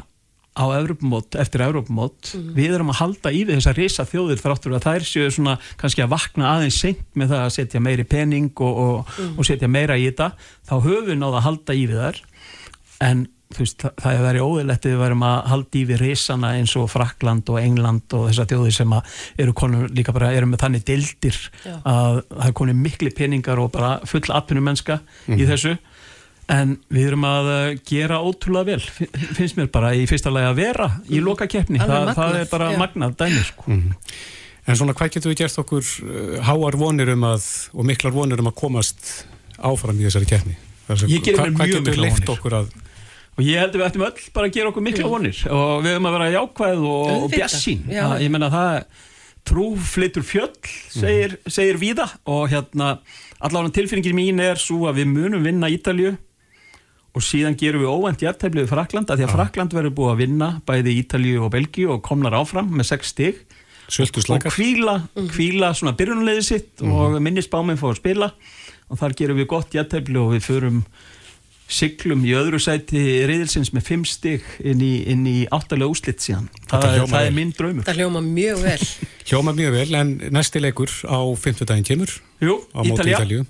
[0.54, 4.86] á Evropamót, eftir Evropamót við erum að halda í við þessar risa þjóðir þráttur að
[4.86, 8.82] þær séu svona kannski að vakna aðeins seint með það að setja meiri pening og,
[8.84, 10.30] og, og setja meira í þetta.
[10.68, 12.20] Þá höfum við náða að halda í við þar
[13.04, 16.52] en þú veist, það, það er verið óðilegt við verum að halda í við risana
[16.58, 20.48] eins og Frakland og England og þessar þjóðir sem að eru konur líka bara eru
[20.50, 21.74] með þannig dildir Já.
[21.82, 25.76] að það er konið mikli peningar og bara full atvinnum mennska í þessu
[26.52, 30.50] en við erum að uh, gera ótrúlega vel fin- finnst mér bara í fyrsta lagi
[30.50, 33.78] að vera í loka keppni, Þa, það er bara magnað dæmi sko.
[34.64, 38.40] En svona hvað getur við gert okkur uh, háar vonir um að, og miklar vonir
[38.40, 39.26] um að komast
[39.60, 40.56] áfram í þessari keppni?
[41.08, 42.34] Ég geri mér mjög leift vonir.
[42.36, 42.72] okkur að
[43.34, 45.38] og ég held að við ættum öll bara að gera okkur mikla vonir.
[45.50, 47.80] Og við höfum að vera jákvæð og, bjassín
[48.22, 48.76] ég menna það
[49.44, 50.52] trú flytur fjöll
[50.94, 52.06] segir, segir víða.
[52.30, 52.92] Og hérna
[53.44, 56.14] allavega tilfinningin mín er svo að við munum vinna Ítalju
[57.14, 60.20] og síðan gerum við óvænt jæftæfli við Frakland að því að Frakland verður búið að
[60.24, 63.42] vinna bæði Ítalju og Belgíu og komnar áfram með 6 stig.
[63.84, 64.94] Og kvíla,
[65.30, 68.30] kvíla svona byrjunleiði sitt og minnis báminn fór að spila.
[68.90, 70.80] Og þar gerum við gott jættefli og við förum
[71.74, 76.50] siglum í öðru sæti reyðilsins með 5 stig inn í, inn í áttalega úslitt síðan.
[76.68, 77.86] Það, er- það er minn draumur.
[77.86, 78.88] Það hljóma mjög vel.
[79.30, 82.12] Hljóma mjög vel, en næsti leikur á 50 daginn kemur
[82.44, 83.46] Jú, á móti Ítalíu,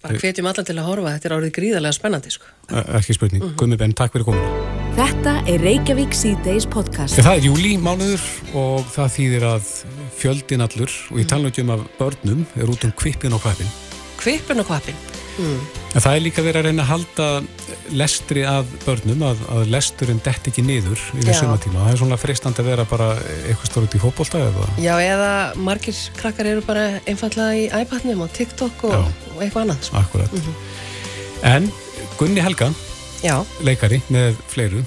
[0.00, 2.48] Bara hvetjum allan til að horfa, þetta er árið gríðarlega spennandi sko.
[2.72, 3.44] Ekki spurning.
[3.44, 4.78] Mm Gummi Ben, takk fyrir komuna.
[4.96, 7.20] Þetta er Reykjavík C-Days podcast.
[7.20, 8.24] Það er júli mánuður
[8.58, 9.70] og það þýðir að
[10.22, 13.70] fjöldin allur og ég tala um að börnum er út um kvippin og kvappin.
[14.20, 15.09] Kvipin og kvapin.
[15.40, 17.28] En það er líka verið að reyna að halda
[17.98, 21.84] lestri að börnum, að, að lesturinn dett ekki niður yfir sumatíma.
[21.86, 23.08] Það er svona freistandi að vera bara
[23.48, 24.02] eitthvað stór út í
[24.40, 29.62] eða Já, eða margir krakkar eru bara einfallega í iPadnum og TikTok og, og eitthvað
[29.64, 29.82] annað.
[29.88, 30.04] Sko.
[30.04, 30.32] akkurat.
[30.32, 30.54] Mhm.
[31.50, 31.70] En
[32.20, 32.70] Gunni Helga,
[33.24, 34.84] Já, leikari með fleiru,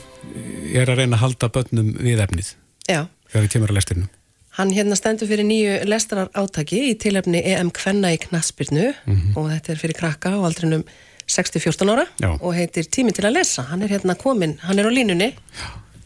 [0.74, 2.54] er að reyna að halda börnum við efnið
[2.88, 3.06] já.
[3.30, 4.12] þegar það kemur að lesturinu.
[4.54, 8.92] Hann hérna stendur fyrir nýju lestrar átaki í tilefni EM Kvenna í knaspirnu
[9.34, 10.84] og þetta er fyrir krakka á aldrinum
[11.26, 12.30] 6-14 ára Já.
[12.38, 13.64] og heitir Tími til að lesa.
[13.72, 15.32] Hann er hérna kominn, hann er á línunni.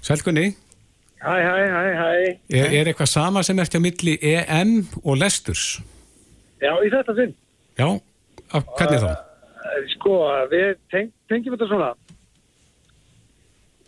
[0.01, 0.53] Sæl Gunni,
[1.17, 2.09] Hæ, hæ, hæ, hæ.
[2.49, 5.79] Er, er eitthvað sama sem ert á milli EM og lesturs?
[6.61, 7.33] Já, í þetta sinn.
[7.77, 7.87] Já,
[8.53, 9.15] af, hvernig þá?
[9.95, 10.13] Sko,
[10.51, 11.89] við teng, tengjum þetta svona.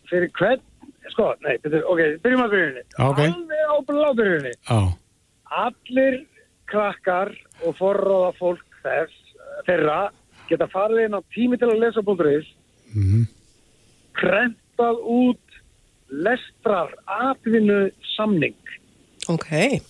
[0.10, 0.63] Fyrir hvern,
[1.12, 2.84] sko, nei, betur, ok, byrjum að byrjunni.
[2.98, 3.19] Já, ok.
[3.19, 4.54] Alveg á byrjunni.
[4.69, 4.80] Já,
[5.50, 6.19] Allir
[6.69, 7.32] krakkar
[7.65, 9.13] og forróða fólk þess,
[9.65, 10.12] þeirra,
[10.50, 12.48] geta farið inn á tími til að lesa búndurins,
[12.95, 13.28] Mhm.
[14.13, 15.38] prentað út
[16.10, 18.56] lestrar atvinnu samning
[19.30, 19.82] Ok.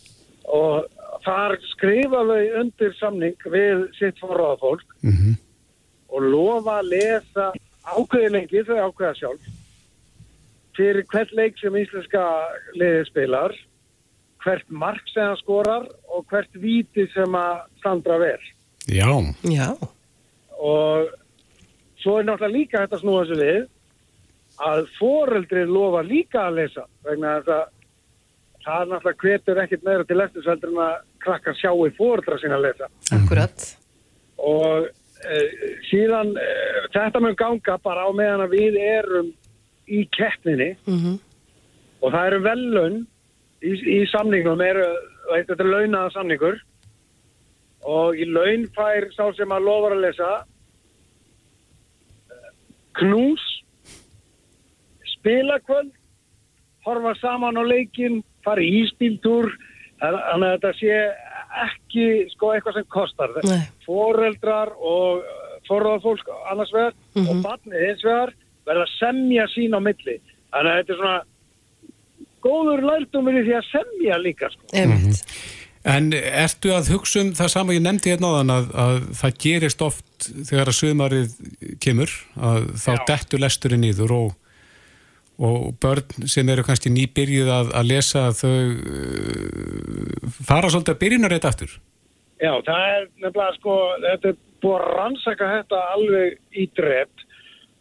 [0.45, 0.85] og
[1.25, 5.37] þar skrifa þau undir samning við sitt forráða fólk Mhm.
[6.09, 7.53] og lofa að lesa
[7.85, 9.41] ákveði lengi, þau ákveða sjálf
[10.79, 12.23] fyrir hvert leik sem íslenska
[12.79, 13.55] liðið spilar
[14.43, 18.45] hvert mark sem það skorar og hvert víti sem að Sandra ver
[18.87, 19.09] já,
[19.43, 19.73] Já.
[20.55, 21.09] og
[21.99, 23.67] svo er náttúrulega líka þetta snúa þessu við
[24.69, 27.67] að foreldri lofa líka að lesa vegna þess að
[28.63, 32.59] það er náttúrulega hvetur ekkit meira til eftir heldur en að krakkar sjáu foreldra sína
[32.59, 32.89] að lesa
[33.19, 33.67] Akkurat.
[34.39, 35.43] og e,
[35.89, 36.49] síðan e,
[36.95, 39.31] þetta mun ganga bara á meðan að við erum
[39.89, 40.73] í keppninni.
[40.87, 41.17] Mm
[41.99, 42.97] og það eru velun
[43.59, 44.87] í, í samningum eru,
[45.29, 46.59] þetta er launaða samningur.
[47.89, 50.29] Og í laun fær sá sem að lofar að lesa
[52.31, 52.49] eh,
[52.99, 53.45] knús
[55.15, 55.93] spilakvöld
[56.87, 59.51] horfa saman á leikin fara í íspíltúr
[59.99, 60.99] þannig að þetta sé
[61.59, 63.33] ekki sko eitthvað sem kostar.
[63.47, 63.63] Nei.
[63.83, 65.23] foreldrar og
[65.67, 68.35] forráða fólk annars vegar og barnið hins vegar
[68.67, 70.17] verða að semja sín á milli
[70.49, 71.19] þannig að þetta er svona
[72.43, 74.69] góður lærdumur í því að semja líka sko.
[74.73, 75.33] Einmitt.
[75.87, 79.83] En ertu að hugsa um það sama ég nefndi hérna áðan að, að það gerist
[79.85, 81.37] oft þegar að sumarið
[81.83, 83.03] kemur að þá Já.
[83.07, 84.33] dettur lesturinn nýður og,
[85.39, 91.31] og börn sem eru kannski nýbyrjuð að, að lesa þau uh, fara svolítið að byrjuna
[91.31, 91.79] rétt aftur.
[92.39, 97.25] Já, það er nefnilega sko, þetta er búið að rannsaka þetta alveg í drept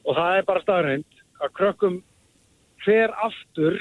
[0.08, 1.96] og það er bara staðrind að krökkum
[2.84, 3.76] fer aftur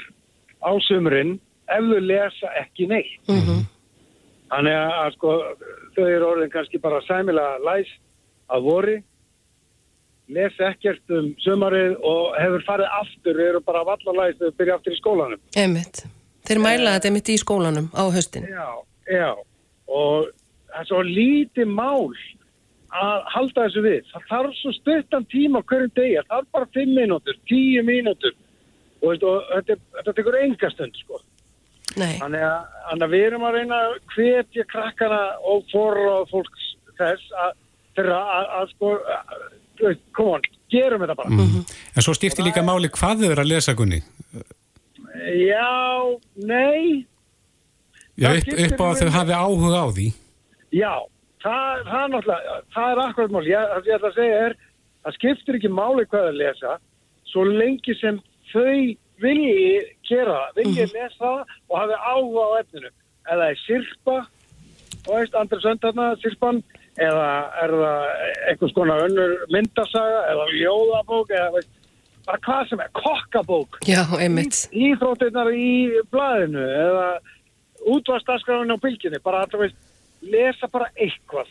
[0.60, 1.38] á sumurinn
[1.68, 3.20] ef þau lesa ekki neitt.
[3.28, 3.64] Mhm.
[4.48, 5.32] Þannig að, að sko,
[5.96, 7.90] þau eru orðin kannski bara sæmilega læs
[8.48, 8.96] að vori,
[10.28, 14.96] lesa ekkert um sumarið og hefur farið aftur, eru bara valla læs þau byrja aftur
[14.96, 15.42] í skólanum.
[15.56, 16.04] Einmitt.
[16.48, 18.48] Þeir mæla þetta einmitt í skólanum á höstin.
[18.48, 18.68] Já,
[19.12, 19.30] já,
[19.88, 20.30] og
[20.72, 22.08] það er svo lítið mál
[22.88, 24.12] að halda þessu við.
[24.12, 29.08] Það þarf svo stuttan tíma hverjum degi, það þarf bara 5 mínútur, 10 mínútur og,
[29.10, 31.20] veist, og þetta, þetta tekur enga stund, sko.
[31.98, 32.14] Nei.
[32.20, 37.34] Þannig að, þannig að við erum að reyna að hvetja krakkana og forráð fólks þess
[37.44, 37.56] að
[37.98, 38.90] að, að sko,
[40.14, 41.34] kom on, gerum þetta bara.
[41.34, 41.62] Mm.
[41.96, 44.00] En svo skiptir líka máli hvað þau eru að lesa Gunni.
[45.18, 45.72] Já,
[46.46, 47.06] nei,
[48.18, 50.06] Já, upp, upp á að þau hafi áhuga á því.
[50.74, 50.92] Já,
[51.42, 53.44] það, það er náttúrulega, það er akkurat mál.
[53.48, 54.56] Ég, það ég ætla að segja er,
[55.04, 56.74] það skiptir ekki máli hvað það lesa,
[57.28, 58.18] svo lengi sem
[58.52, 62.92] þau vilji gera það, vilji lesa það og hafi áhuga á efninu.
[63.28, 64.18] Eða það er sirpa,
[65.08, 66.62] og veist, Andri Söndarna, sirpan,
[66.98, 67.26] eða
[67.62, 68.06] er það
[68.50, 71.74] eitthvað skona önnur myndasaga, eða ljóðabók, eða veist,
[72.28, 74.66] bara hvað sem er, kokkabók Já, einmitt.
[74.76, 75.68] íþróttirnar í
[76.12, 77.06] blaðinu eða
[77.88, 79.78] útvastaskráinu á bylginni bara að þú veist,
[80.22, 81.50] lesa bara eitthvað.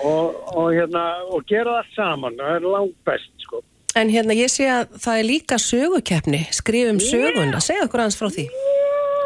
[0.00, 3.60] Og, og hérna og gera það saman, það er langt best sko.
[3.98, 8.30] En hérna ég sé að það er líka sögukeppni, skrifum söguna, segja okkur aðeins frá
[8.32, 8.46] því.
[8.48, 8.54] Já,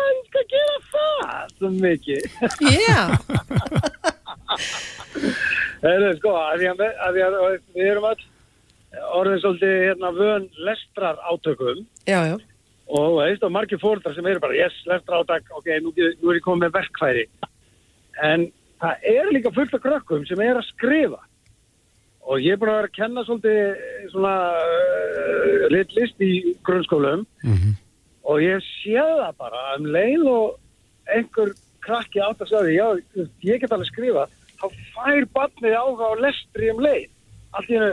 [0.08, 2.22] ég skal gera það svo mikið.
[2.80, 3.02] Já,
[5.84, 7.34] Það er sko, að því að, því að
[7.76, 8.22] við erum all
[9.18, 12.36] orðin svolítið hérna vön lestrar átökum já, já.
[12.86, 16.38] og veist, og margir fóreldrar sem eru bara yes, lestrar átak, ok, nú, nú er
[16.38, 17.26] ég komið með verkfæri
[18.22, 18.48] en
[18.82, 21.20] það er líka fullt af krökkum sem er að skrifa.
[22.24, 26.32] Og ég er búin að vera að kenna svolítið eh, svona uh, lit list í
[26.64, 27.26] grunnskólum.
[28.24, 30.54] Og ég sé það bara um leið og
[31.12, 31.52] einhver
[31.84, 34.24] krakki átt að segja já, ég get alveg skrifa
[34.56, 37.10] þá fær barnið áhuga á lestri um leið.
[37.52, 37.92] Allt í hennu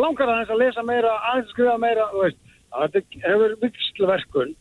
[0.00, 4.56] langar það að lesa meira, aðeins að skrifa meira að þetta hefur vikslverkun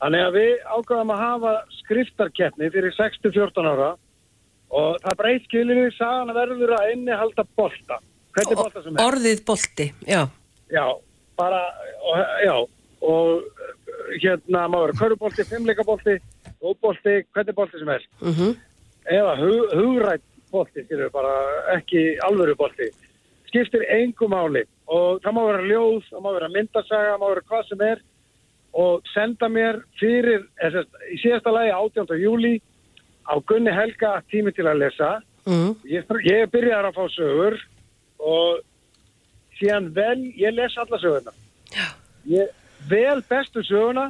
[0.00, 3.90] þannig að við ákvæðum að hafa skriftarkeppni fyrir 6-14 ára
[4.70, 8.00] og það eitt skilir við sagan að verður að innihalda bolta
[8.34, 10.22] hvernig bolta sem er Orðið bolti, já.
[10.72, 10.86] Já,
[11.38, 11.62] bara,
[12.02, 12.54] og, já,
[13.04, 13.72] og uh,
[14.22, 16.18] hérna má vera körubolti, fimmleikabolti,
[16.64, 18.06] óbolti, hvernig bolti sem er.
[18.22, 18.54] Mm
[19.04, 21.32] Eða hug, hugrætt bolti, skilur bara
[21.74, 22.86] ekki alvöru bolti.
[23.50, 27.42] Skiptir engu máli og það má vera ljóð, það má vera myndasaga, það má vera
[27.50, 28.00] hvað sem er
[28.74, 32.16] og senda mér fyrir, sagt, í síðasta lagi 18.
[32.18, 32.54] júli
[33.24, 35.10] á Gunni Helga tími til að lesa.
[35.44, 35.74] Mm.
[35.88, 37.58] Ég, ég byrjar að fá sögur
[38.18, 38.62] og
[39.58, 41.34] síðan vel, ég les alla sögurna.
[42.28, 42.52] Ég
[42.88, 44.08] vel bestu söguna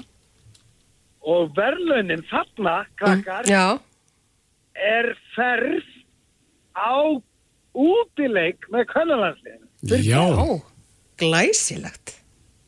[1.25, 3.79] og verðlunin þarna, krakkar, Já,
[4.77, 5.87] er ferð
[6.77, 7.17] á
[7.75, 10.01] útileik með könnulandsliðinu.
[10.05, 10.23] Já,
[11.21, 12.19] glæsilegt.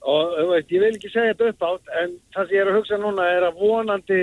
[0.06, 2.70] Og þú veist, ég vil ekki segja þetta upp átt, en það sem ég er
[2.70, 4.20] að hugsa núna er að vonandi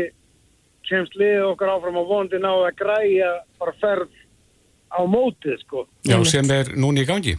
[0.89, 4.09] kemst liðið okkar áfram og vonandi ná að græja bara ferð
[4.93, 5.87] á mótið, sko.
[6.05, 7.37] já, sem er núna í gangi.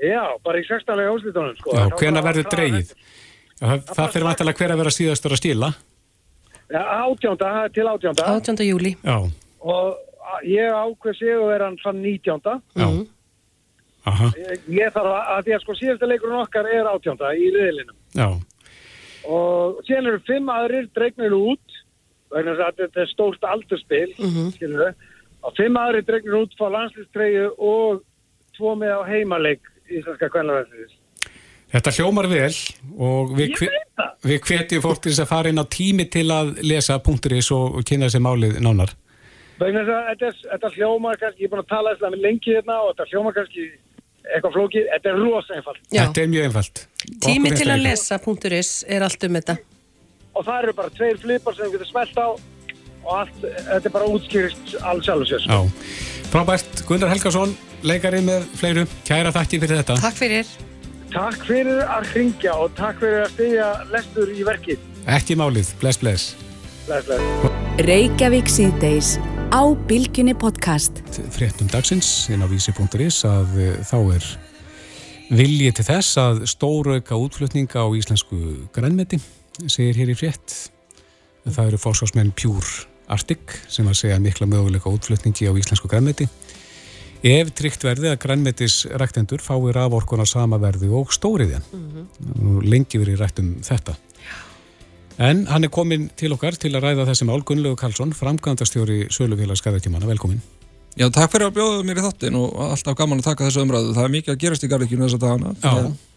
[0.00, 1.76] Já, bara í sextalega úslitunum, sko.
[1.76, 2.44] Já, hvena verður?
[2.50, 2.96] Já,
[3.60, 5.68] það, það fyrir vantilega hver að vera síðastur að stíla.
[6.70, 8.26] Já, átjónda, til átjónda.
[8.36, 8.64] 18.
[8.68, 8.94] júli.
[9.04, 9.16] Já,
[9.60, 9.96] Og
[10.48, 12.60] ég ákveð sigur er hann fann nítjónda.
[12.76, 12.86] já.
[14.08, 17.50] Aha, Ég, ég þarf að, að því að sko síðasta leikurinn okkar er átjónda í
[17.52, 17.96] riðlinum.
[18.16, 18.28] já,
[19.28, 21.69] Og síðan eru fimm aðrir dregnir út,
[22.30, 24.30] þetta er stórt aldurspil, mm.
[24.54, 24.94] -hmm.
[25.40, 28.02] Og fimm aðrir dregnir út fá landslýstreyju og
[28.56, 30.92] tvo með á heimaleik íslenska kvennarvæðsins.
[31.70, 32.52] Þetta hljómar vel
[32.98, 36.58] og við, hve- við hvetjum fólk til þess að fara inn á tími til að
[36.66, 38.92] lesa punkturis og, og kynna sér málið nánar.
[39.60, 42.24] Vegna þess að þetta, þetta hljómar kannski, ég er búin að tala þess að með
[42.26, 43.66] lengi hérna og þetta hljómar kannski
[44.34, 45.80] eitthvað flókið, þetta er rosa einfalt.
[45.88, 46.86] Já, Þetta er mjög einfalt.
[47.24, 49.56] tími til að lesa punkturis er allt um þetta.
[50.40, 53.92] Og það eru bara tveir flipar sem við getum smelt á og allt, þetta er
[53.92, 55.44] bara útskýrist alls sjálf sér.
[55.44, 55.60] Já,
[56.32, 56.82] frábært.
[56.88, 58.84] Gunnar Helgason, leikari með fleiru.
[59.08, 59.96] Kæra þakki fyrir þetta.
[60.00, 60.52] Takk fyrir.
[61.10, 64.84] Takk fyrir að ringja og takk fyrir að stegja lestur í verkið.
[65.10, 65.72] Ekki málið.
[65.80, 66.30] Bless, bless.
[66.86, 67.58] Bless, bless.
[67.88, 69.16] Reykjavík síðdeis
[69.52, 71.02] á Bilginni podcast.
[71.34, 74.30] Fréttum dagsins inn á vísi.is að eh, þá er
[75.30, 79.20] vilji til þess að stórauka útflutninga á íslensku grænmeti,
[79.68, 80.70] segir hér í frétt.
[81.48, 86.28] Það eru fórsvarsmenn Pure Arctic sem að segja mikla möguleika útflutningi á íslensku grænmeti.
[87.26, 91.66] Ef tryggt verði að grænmetisræktendur fái raforkun á sama verði og stóriðjan.
[92.40, 93.96] Nú lengi verið rætt um þetta.
[95.20, 99.60] En hann er komin til okkar til að ræða þessi mál Gunnlegu Karlsson, framkvæmdastjóri Sölufélags
[99.60, 100.08] Garðakjumanna.
[100.08, 100.40] Velkomin.
[100.96, 103.92] Já, takk fyrir að bjóða mér í þáttin og alltaf gaman að taka þessu umræðu.
[103.98, 105.52] Það er mikið að gerast í garðikjunu þessa dagana.
[105.60, 106.09] Já.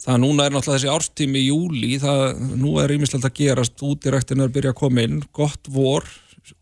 [0.00, 2.22] Það núna er náttúrulega þessi árstími í júli, það
[2.56, 6.06] nú er ímislegt að gerast, útiræktin er að byrja að koma inn, gott vor,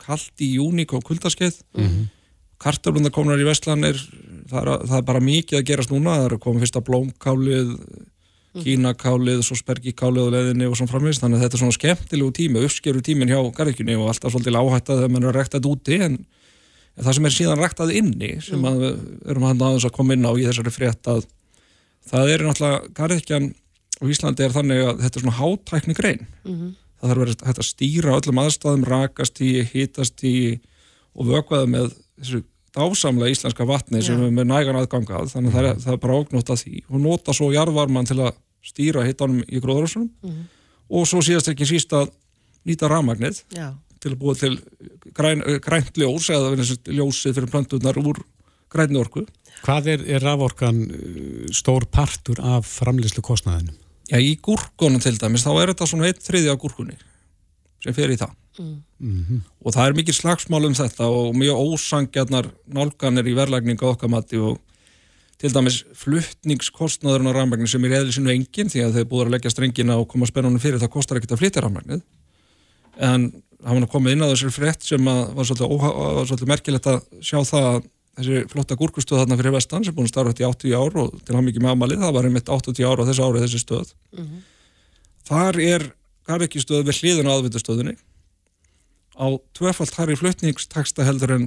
[0.02, 2.08] kallt í júni, kom kuldaskeið, mm -hmm.
[2.58, 4.00] kartöflundar komnar í Vestlanir,
[4.50, 7.70] það er, það er bara mikið að gerast núna, það er að koma fyrsta blómkálið,
[8.58, 12.64] kínakálið, svo spergikálið og leðinni og svona framvegst, þannig að þetta er svona skemmtilegu tími,
[12.64, 15.70] uppskeru tímin hjá garðikjunni og alltaf svolítið áhætt að það mann er að rekta þetta
[15.70, 16.18] úti, en
[16.98, 18.94] En það sem er síðan ræktað inni sem að við
[19.30, 21.26] erum hann aðeins að koma inn á í þessari frétt að
[22.10, 23.48] það er náttúrulega garðikjan
[23.98, 26.26] á Íslandi er þannig að þetta er svona hátækni grein
[26.98, 30.36] það þarf að vera hægt að stýra öllum aðstæðum rakast í, hítast í
[31.18, 32.44] og vökvaða með þessu
[32.78, 36.18] dásamlega íslenska vatni sem er með nægan aðgangað þannig að það er, það er bara
[36.20, 36.82] ógnótt að því.
[36.88, 40.08] Og nota svo jarðvarman til að stýra hittanum í gróðurhúsunum.
[40.88, 42.10] Og svo síðast ekki síst að
[42.68, 43.72] nýta rafmagnið Já.
[44.02, 44.54] til að búa til
[45.16, 46.52] græn, grænt ljós eða
[46.92, 48.22] ljósið fyrir planturnar úr
[48.72, 49.24] grænni orku.
[49.64, 53.74] Hvað er, er raforkan uh, stór partur af framlýslu kostnaðinu?
[54.08, 56.96] Já, í gúrkunum til dæmis, þá er þetta svona einn þriði af gúrkunni
[57.84, 58.32] sem fer í það.
[59.62, 64.40] Og það er mikið slagsmál um þetta og mjög ósangjarnar nálganir í verðlækninga okkar mati
[64.42, 64.56] og
[65.38, 69.34] til dæmis fluttningskostnaðurinn á rafmagnir sem er eðli sinu engin því að þeir búið að
[69.36, 72.02] leggja strengina og koma spennunum fyrir það kostar ekkert að flytja rafmagnið
[73.06, 73.28] en
[73.62, 76.90] það var komið inn á þessari frétt sem að var svolítið, óha, var svolítið merkilegt
[76.90, 77.78] að sjá það að
[78.18, 81.16] þessi flotta gúrkustöð þarna fyrir vestan sem búin að starfa þetta í 80 ár og
[81.24, 83.92] til hann mikið með amalið, það var einmitt 80 ár á þessu ári þessi stöð.
[85.28, 85.84] Þar er
[86.28, 87.94] garðekjustöð við hliðin á aðvindastöðinni
[89.18, 89.26] á
[89.58, 91.46] tvöfalt hærri flutningstaksta heldur en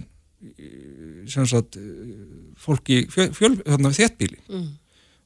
[0.59, 1.83] í- sem sagt eh,
[2.61, 4.39] fólki fjöl, fjöl, þarna, þéttbíli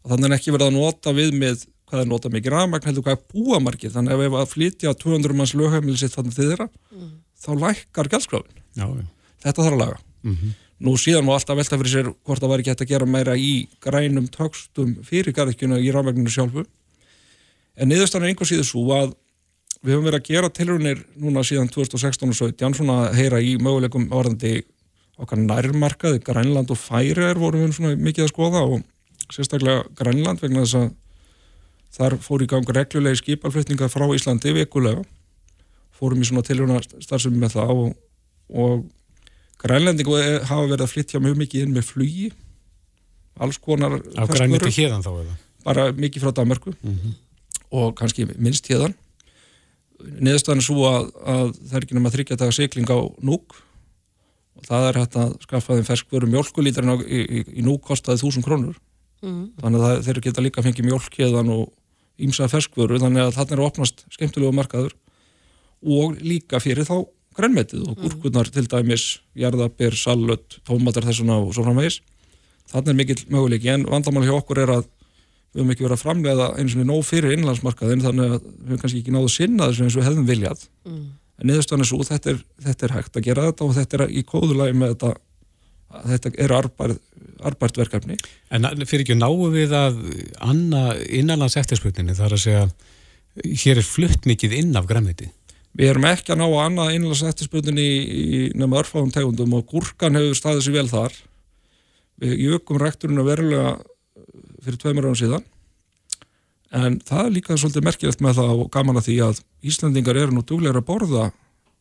[0.06, 3.04] og þannig er ekki verið að nota við með hvað er nota mikið rafmagn heldur
[3.06, 3.92] hvað er búamarkið.
[3.96, 6.68] Þannig að ef að flytja 200 manns lögheimili sitt þannig þeirra
[7.46, 9.06] þá lækkar gjaldskráfin Já, já.
[9.46, 10.00] þetta þarf að laga
[10.84, 13.68] nú síðan má alltaf velta fyrir sér hvort það væri hægt að gera meira í
[13.84, 16.66] grænum tökstum fyrir garðikjuna í rafmagninu sjálfu.
[17.76, 19.14] En niðurstann er einhver síður svo að
[19.86, 23.56] við höfum verið að gera tilrunir núna síðan 2016 og 17 svona að heyra í
[23.62, 24.64] möguleikum varðandi
[25.22, 28.84] okkar nærmarkaði Grænland og Færiðar vorum við svona mikið að skoða og
[29.32, 30.90] sérstaklega Grænland vegna þess að
[31.96, 35.06] þar fór í gang reglulegi skipalflutninga frá Íslandi vikulega.
[35.96, 37.94] Fórum í svona tilruna starfsemi með það og,
[38.52, 38.84] og
[39.66, 40.18] grænlendingu
[40.50, 42.28] hafa verið að flytja mjög mikið inn með flugi
[43.44, 45.36] alls konar Á grænmeti hérðan þá eða?
[45.66, 46.76] bara mikið frá Danmarku
[47.76, 48.94] og kannski minnst hérðan
[50.06, 53.56] niðurstaðan er svo að, að það er ekki nema þryggja daga sigling á núk
[54.56, 58.22] og það er hægt að skaffa þeim ferskvöru mjölkulítarinn á- í, í, í núk kostaði
[58.22, 58.78] þúsund krónur.
[59.24, 59.50] Mm.
[59.60, 61.66] þannig að það, þeir geta líka fengið mjölkjeðan og
[62.28, 64.94] ímsa ferskvöru þannig að þarna er að opnast skemmtilegu markaður.
[65.84, 66.96] Og líka fyrir þá
[67.36, 69.06] grænmetið og gúrkurnar til dæmis
[69.38, 72.00] jarðabir, salut, tómatar þessuna og svo framvegis.
[72.72, 74.88] Þannig er mikill möguleiki en vandamál hjá okkur er að
[75.56, 78.82] við höfum ekki verið að framlega eins og nóg fyrir innlandsmarkaðin þannig að við höfum
[78.82, 80.66] kannski ekki náðu sinna þessu eins og hefðum viljað.
[80.88, 81.06] Mm.
[81.36, 84.04] en niðurstaðan er svo, þetta er, þetta er hægt að gera þetta og þetta er
[84.08, 85.14] í kóðulagi með þetta
[85.96, 88.18] að þetta er arbært, verkefni.
[88.52, 90.00] En fyrir ekki náu við að
[90.44, 92.68] anna innanlands eftirspurninni þar að segja
[93.44, 95.30] hér er flutt mikið inn af græmiti
[95.76, 99.66] Við erum ekki að ná að annað innlands eftirspurninni í, í nema örfáðum tegundum og
[99.74, 101.18] gúrkan hefur staðið sér vel þar.
[102.24, 103.74] Við jökum rekturinn verulega
[104.64, 105.44] fyrir tveimur árum síðan
[106.76, 110.36] en það er líka svolítið merkilegt með það og gaman að því að Íslandingar eru
[110.36, 111.28] nú duglegur að borða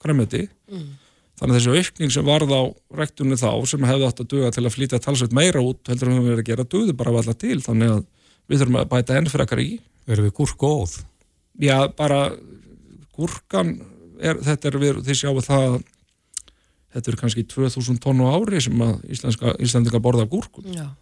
[0.02, 0.96] græmiti Mm.
[1.36, 2.62] þannig að þessi aukning sem varð á
[2.96, 6.14] rekturinn þá sem hefði átt að duga til að flytja talsveit meira út heldur en
[6.14, 8.04] við höfum verið að gera dugði bara af alla til þannig að
[8.48, 9.68] við þurfum að bæta enn frekar í
[10.08, 10.94] Verðum við gúrk og óð?
[11.60, 12.18] Já, bara
[13.16, 13.76] gúrkan
[14.20, 15.78] er, þetta er við, þið sjáu það að
[16.94, 20.68] þetta er kannski 2000 tonn á ári sem að íslenska, íslendinga borða af gúrkum.
[20.70, 20.92] Já.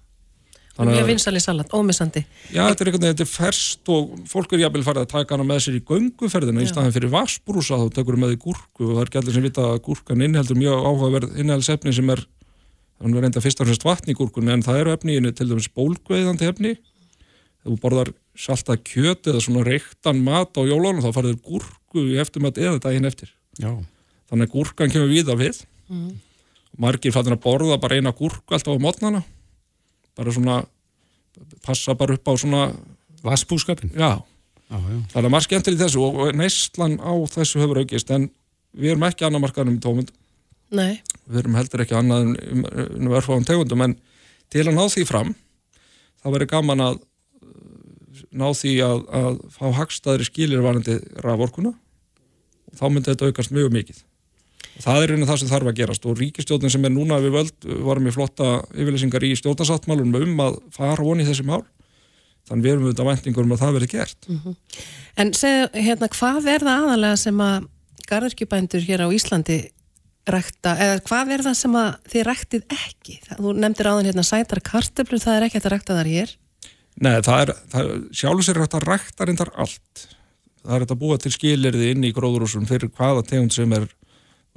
[0.73, 2.23] Þannig Mjög vinsali salat, ómissandi.
[2.49, 5.37] Já, þetta er einhvern veginn, þetta er ferst og fólk er jafnvel farið að taka
[5.37, 6.71] hana með sér í gönguferðina í Já.
[6.71, 9.83] staðin fyrir vassbrúsa þá tekur með í gúrku og það er allir sem vita að
[9.85, 12.25] gúrkan inniheldur mjög áhugaverð innihaldsefni sem er
[13.03, 15.35] þannig að reynda fyrst og fremst vatn í gúrkunni en það eru efni í henni
[15.37, 21.05] til dæmis bólgveiðandi efni ef þú borðar salta kjöt eða svona reyktan mat á jólunum
[21.05, 21.43] þá farið
[21.93, 23.29] gúrku í eftirmat eða daginn eftir
[23.61, 23.71] Já.
[24.31, 25.63] þannig að gúrkan kemur víða við
[25.93, 26.15] Mm.
[26.79, 29.19] margir fattin að borða bara eina gúrku alltaf á mótnana
[30.17, 30.63] bara svona
[31.67, 32.63] passa bara upp á svona
[33.23, 33.91] Vassbúskapin?
[33.93, 34.23] Já,
[34.71, 34.97] Já, já.
[35.13, 38.31] það er margt skemmtir í þessu og neyslan á þessu hefur aukist en
[38.73, 40.11] við erum ekki annað markaðum í tómund
[40.73, 41.03] Nei.
[41.29, 42.65] við erum heldur ekki annað en um,
[43.05, 43.99] um örfáum tegundum en
[44.49, 45.35] til að ná því fram
[46.23, 51.75] þá verður gaman að uh, ná því að, að fá hagstaðri skilir varandi raforkuna
[52.79, 54.01] þá myndi þetta aukast mjög mikið
[54.73, 57.37] og það er einu það sem þarf að gerast og ríkistjórnin sem er núna við
[57.37, 61.63] völd varum í flotta yfirlýsingar í stjórnarsáttmálum um að fara voni í þessi mál
[62.49, 64.57] þannig við erum auðvitað væntingur um að það verði gert Mhm.
[65.17, 67.69] En segðu, hérna, hvað er það aðalega sem að
[68.09, 69.59] garðurkjubændur hér á Íslandi
[70.29, 73.19] rækta, eða hvað er það sem að þið ræktið ekki?
[73.33, 76.35] Þú nefndir áðan hérna sætar kartöflur, það er ekki hægt að rækta þar hér.
[77.03, 77.55] Nei, það er,
[78.15, 80.05] sér hægt að rækta reyndar allt.
[80.63, 83.89] Það er hægt að búa til skilirði inn í gróðrúsum fyrir hvaða tegund sem er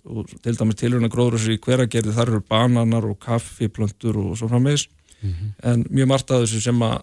[0.06, 4.86] og til dæmis tilhörna gróðrúsi í hveragerði, þar eru bananar og kaffiplöntur og svo framvegis.
[5.66, 7.00] En mjög margt af þessu sem að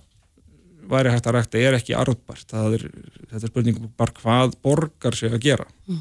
[0.92, 2.46] væri hægt að rækta er ekki arðbært.
[2.52, 2.86] Það er,
[3.30, 5.66] þetta er spurning bara hvað borgar sig að gera.
[5.88, 6.00] Mm.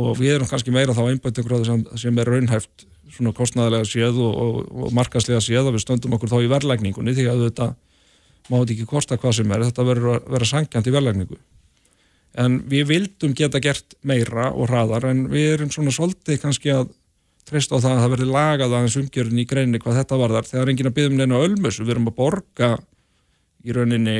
[0.00, 4.20] Og við erum kannski meira þá einbættu gróður sem, sem er raunhæft svona kostnæðilega séð
[4.22, 7.72] og, og, og markaslega séð að við stöndum okkur þá í verðlækningunni því að þetta
[8.50, 11.40] má þetta ekki kosta hvað sem er, þetta verður að vera sangjant í verðlækningu.
[12.38, 16.92] En við vildum geta gert meira og hraðar en við erum svona svolítið kannski að
[17.50, 20.46] treysta á það að það verði lagað aðeins umgjörun í greinni hvað þetta varðar.
[20.46, 22.68] Þegar er enginn að byggja um neina ölmus, við erum að borga
[23.66, 24.18] í rauninni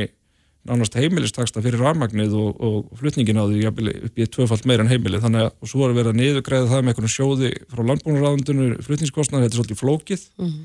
[0.69, 4.91] nánast heimilistaksta fyrir rafmagnið og, og flutningin á því jafnvel upp í tvöfalt meira en
[4.91, 8.67] heimilið þannig að og svo er verið að niðurgræða það með einhvern sjóði frá landbúnaráðundinu
[8.85, 10.59] flutningskostnar, þetta er svolítið flókið Mhm.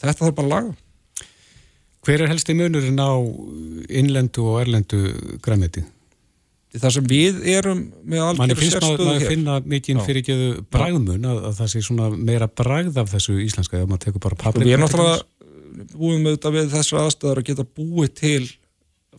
[0.00, 0.74] þetta þarf bara að laga
[2.06, 3.14] Hver er helsti munurinn á
[3.90, 5.00] innlendu og erlendu
[5.42, 5.82] græmiti?
[6.82, 9.28] Það sem við erum með algjör sérstöðu hér.
[9.30, 13.80] finna mikið fyrir geðu bræðmun að, að það sé svona meira bræð af þessu íslenska
[13.80, 17.48] ef maður tekur bara paprika við erum náttúrulega búin með þetta við þessu aðstæðar að
[17.50, 18.42] geta búið til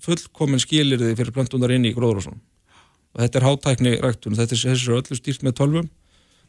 [0.07, 4.97] fullkomin skilirði fyrir plöntunar inn í gróðrúsum og þetta er hátækni ræktun þetta er þessu
[4.99, 5.87] öllu stýrt með tölvum.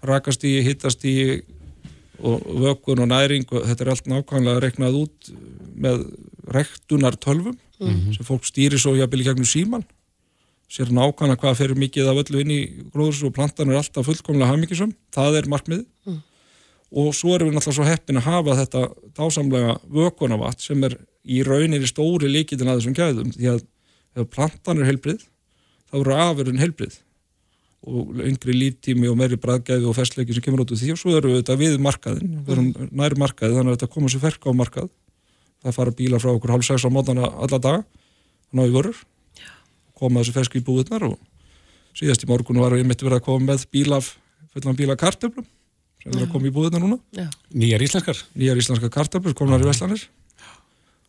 [0.05, 1.39] Rakastígi, hittastígi
[2.19, 5.31] og vökkun og næring og þetta er allt nákvæmlega reiknað út
[5.79, 6.05] með
[6.55, 8.13] ræktunar tölvum Mhm.
[8.17, 8.91] sem fólk stýri svo
[9.47, 9.85] síman
[10.69, 12.61] sér nákvæmlega hvað fyrir mikið af öllu inn í
[12.93, 16.23] gróðrúsum og plantan er alltaf fullkomlega hafmyggisum, það er markmið Mm.
[16.93, 18.83] og svo erum við náttúrulega svo heppin að hafa þetta
[19.17, 20.95] dásamlega vökunavatt sem er
[21.29, 23.33] í rauninni stóri líkitin að þessum gæðum.
[23.37, 23.65] Því að
[24.17, 25.27] ef plantan er heilbrið
[25.91, 26.97] þá eru afurinn heilbrið
[27.89, 30.93] og yngri líftími og meiri bræðgæði og fersleiki sem kemur út úr því.
[30.97, 34.09] Og svo erum við þetta við markaðin við erum nær markaði þannig að þetta koma
[34.09, 34.89] sér ferka á markað.
[35.63, 37.85] Það fara bílar frá okkur hálf sex á mótana alla daga.
[38.53, 38.97] Ná í vörur
[39.99, 41.19] koma þessu fersku í búðunar og
[41.99, 44.13] síðast í morgun var við mitt verið að koma með bílaf
[44.55, 45.47] fullan bíla kartöflum
[46.03, 47.27] sem er að koma í búðunar núna Já.
[47.53, 48.23] Nýjar íslenskar?
[48.39, 50.07] Nýjar íslenskar kartöflur komnar í Vestlanir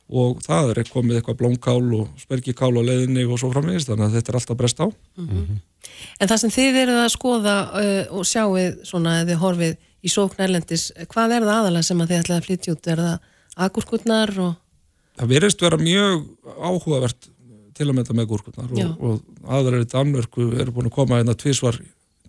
[0.09, 4.15] og það er komið eitthvað blómkál og spergikál á leiðinni og svo framvegist þannig að
[4.17, 4.87] þetta er alltaf brest á
[6.19, 10.41] En það sem þið eruð að skoða uh, og sjáið svona eða horfið í sókn
[10.43, 12.89] erlendis, hvað er það aðalega sem að þið ætlaði að flytja út?
[12.89, 14.53] Er það agurkurnar og...
[15.19, 16.25] það verðist vera mjög
[16.57, 17.29] áhugavert
[17.79, 18.89] til að mynda með gúrkurnar Já.
[18.91, 21.79] og, og aðrar í Danmörku eru búin að koma hérna tvísvar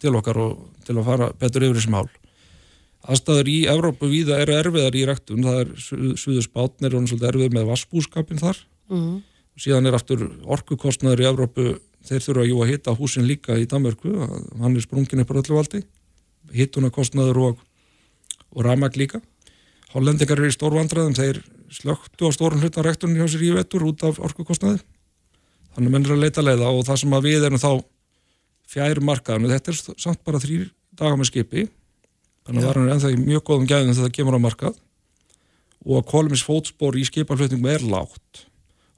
[0.01, 2.07] til okkar og til að fara betur yfir þessi mál.
[3.11, 5.71] Aðstæður í Evrópu víða eru erfiðar í ræktun, það er
[6.21, 8.61] suður spátnir og svolítið erfið með vassbúskapin þar.
[8.91, 9.23] Mm.
[9.61, 11.65] síðan er aftur orkukostnaður í Evrópu.
[12.07, 14.13] Þeir þurfa jú að hitta húsin líka í Danmörku.
[14.61, 15.83] Hann er sprungin upp á öllu valdi.
[16.55, 17.65] Hittunarkostnaður og,
[18.55, 19.21] og ramag líka.
[19.93, 24.07] Hollendingar eru í stórvandræðum, þeir slögtu á stórun hluta rekturinn hjá sér í vetur út
[24.07, 24.81] af orkukostnaði
[25.77, 27.71] þannig menn er að leita leiða og það sem að við erum þá
[28.71, 31.67] fjær markaðan þetta er samt bara þrýr daga með skipi.
[32.47, 34.79] Þannig að það er ennþá í mjög góðum gæðum þegar það kemur á markað.
[35.87, 38.45] Og kolumins fótspor í skipaflutningum er lágt.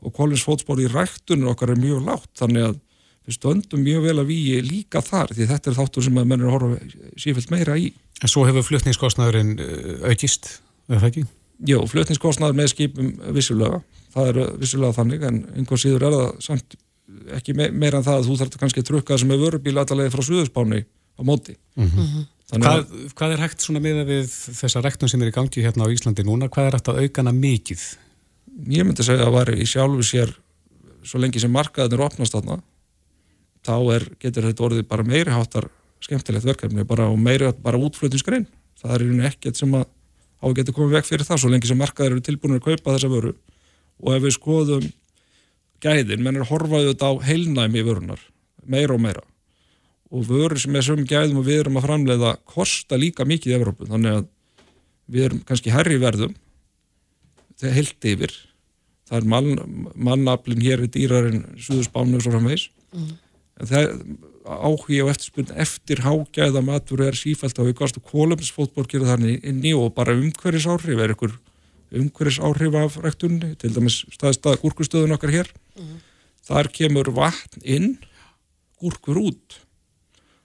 [0.03, 2.31] Og kolumins fótspor í ræktunum okkar er mjög lágt.
[2.41, 2.81] Þannig að
[3.27, 6.43] við stöndum mjög vel að við líka þar því þetta er þáttur sem að menn
[6.43, 7.93] er að horfa sífilt meira í.
[8.23, 10.49] En svo hefur flutningskostnaðurinn uh, aukist,
[10.91, 11.25] er það ekki?
[11.71, 13.79] Jó, flutningskostnaður með skipum vissulega,
[14.15, 16.77] það er vissulega þannig en einhver síður er það samt
[17.39, 20.13] ekki me meira en það að þú þarf kannski að trukka sem er vörubíl allavega
[20.15, 21.57] frá Suðurspáni á móti.
[21.77, 22.23] Mhm.
[22.53, 25.63] Þannig að Hvað, hvað er hægt svona með við þessa rektun sem er í gangi
[25.65, 27.85] hérna á Íslandi núna, hvað er hægt að aukana mikið?
[28.69, 30.33] ég myndi segja að væri í sjálfu sér
[31.07, 32.59] svo lengi sem markaðin er opnast þarna
[33.67, 35.69] þá er, getur þetta orðið bara meiri háttar
[36.03, 38.47] skemmtilegt verkefni bara, og meiri bara útflutningsgrein
[38.83, 41.53] það er í rauninni ekkert sem að á að geta komið vekk fyrir það svo
[41.53, 43.35] lengi sem markaðir eru tilbúinir að kaupa þessa vöru
[44.03, 44.89] og ef við skoðum
[45.83, 48.21] gæðin, menn er horfaðu þetta á heilnæmi vörunar,
[48.67, 49.25] meira og meira.
[50.13, 53.57] Og vörur sem er sömum gæðum og við erum að framleiða kosta líka mikið í
[53.57, 54.29] Evrópu, þannig að
[55.13, 56.37] við erum kannski herri verðum
[57.59, 58.37] þegar heilt yfir.
[59.09, 63.13] Það er mann, mannaflin hér er dýrar en suðurspánu og svo framvegs Mm.
[63.61, 63.87] en það
[64.45, 69.73] áhugi og eftirspurn eftir hágæða matur er sífælt á aukast og kólumsfótból gerir þannig inni
[69.73, 71.33] og bara umhverfis áhrif er ykkur
[71.93, 75.51] umhverfis áhrif af rektunni til dæmis staðstað gúrkustöðun okkar hér.
[76.47, 77.97] Þar kemur vatn inn
[78.83, 79.59] gúrkur út.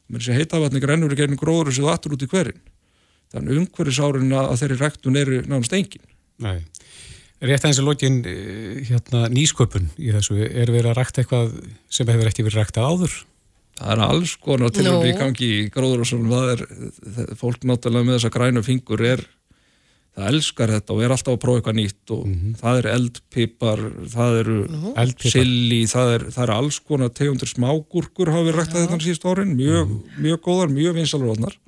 [0.07, 2.65] Mér sé heita vatni grænur er gerðin gróður og sér vatn út í hverin
[3.33, 6.03] þannig umhverfis áhrifin að þeirri rektun eru nánast engin.
[6.43, 6.59] Nei.
[7.37, 11.57] Rétt aðeins að lokin eh, hérna, nýsköpun í þessu, er verið að rækta eitthvað
[11.93, 13.17] sem hefur ekki verið ræktað áður?
[13.77, 14.93] Það er alls konar til Nú.
[14.95, 16.63] að við gangi í gróður og svona, það er,
[17.17, 19.21] það, fólk náttúrulega með þessa grænu fingur er,
[20.18, 22.22] það elskar þetta og er alltaf að prófa eitthvað nýtt og
[22.57, 24.55] það er eldpipar, það eru
[25.22, 29.53] silli, það er, það er alls konar tegundur smágúrkur hafa við ræktað þetta síðust árin,
[29.59, 29.91] mjög,
[30.24, 31.59] mjög góðar, mjög vinsalróðnar.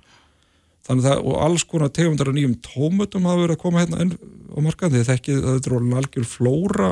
[0.89, 4.15] Þannig það, og alls konar tegundar af nýjum tómutum hafa verið að koma hérna inn
[4.17, 6.89] á markaðin, því þekkið að þetta er algjör flóra,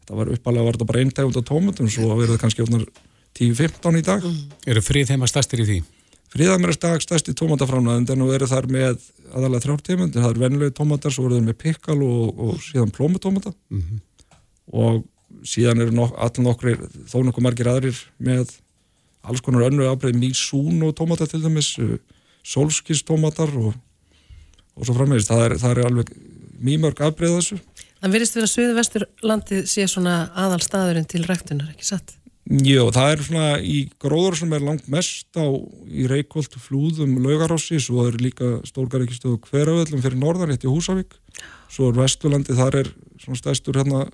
[0.00, 2.88] þetta var uppalega var þetta bara einn tegund af tómutum, svo verið það kannski orðnar
[3.36, 4.24] 10-15 í dag.
[4.72, 5.80] Eru frið heima stærstir í því?
[6.28, 8.98] Fríðamir er stag stærsti tómataframnaðend en nú eru þar með
[9.32, 12.92] aðalega þrjár tegundir, það er venlegu tómatar, svo eru þeir með pikkal og, og síðan
[12.92, 14.00] plómutómata Mhm.
[14.72, 15.04] og
[15.44, 18.52] síðan eru nok allan okkur, þó nokkuð margir aðrir með
[19.28, 21.74] alls konar önnu ábreið mísún og tómata til dæmis
[22.44, 23.74] sólskistómatar og,
[24.76, 26.12] og svo framvegist, það er, það er alveg
[26.64, 27.60] mýmörg afbreið þessu
[27.98, 32.12] Það virðist vera Suðu vestur landið sé svona aðal staðurinn til ræktunar, ekki satt?
[32.48, 35.44] Jó, það er svona í gróður sem er langt mest á
[35.84, 41.12] í Reykjolt, Flúðum, Laugarossi svo er líka stórgaríkistöðu hverjavöllum fyrir norðan, rétt í Húsavík
[41.68, 42.88] svo er Vesturlandi, þar er
[43.20, 44.06] svona stæstur hérna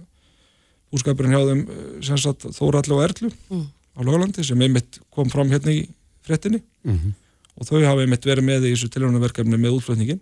[0.94, 3.68] húskapurinn hjá þeim eh, sem sagt Þóralli og Erlu Mm.
[3.70, 5.84] á Löglandi sem einmitt kom fram hérna í
[6.26, 7.14] fréttinni Mhm.
[7.54, 10.20] og þau hafa einmitt verið með í þessu tilhjónaverkefni með útflutningin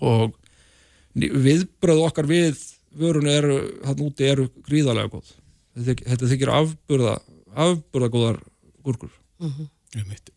[0.00, 0.34] og
[1.18, 2.62] viðbröð okkar við
[2.94, 5.34] vörunu eru, hann úti eru gríðarlega góð
[5.72, 7.14] þetta, þyk- þetta þykir afburða
[7.66, 8.38] afburða góðar
[8.86, 9.12] gúrkur
[9.92, 10.30] Einmitt.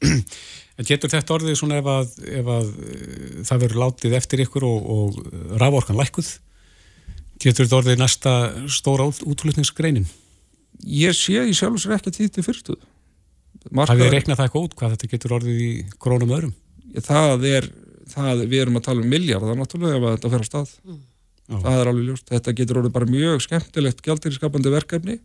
[0.75, 4.65] En getur þetta orðið svona ef að, ef að eh, það verður látið eftir ykkur
[4.67, 6.31] og, og raforkan lækkuð?
[7.39, 8.33] Getur þetta orðið næsta
[8.75, 10.07] stóra út, útflutningsgreinin?
[10.83, 12.81] ég sé í sjálf sér ekki tíð til fyrstuð
[13.87, 15.69] Hafið þið reiknað það eitthvað út hvað þetta getur orðið í
[16.03, 16.51] krónum öðrum?
[17.07, 17.69] það er,
[18.11, 20.73] það, við erum að tala um miljardar náttúrulega ef að þetta fer á stað
[21.51, 25.19] það er alveg ljóst, þetta getur orðið bara mjög skemmtilegt gjaldiriskapandi verkefni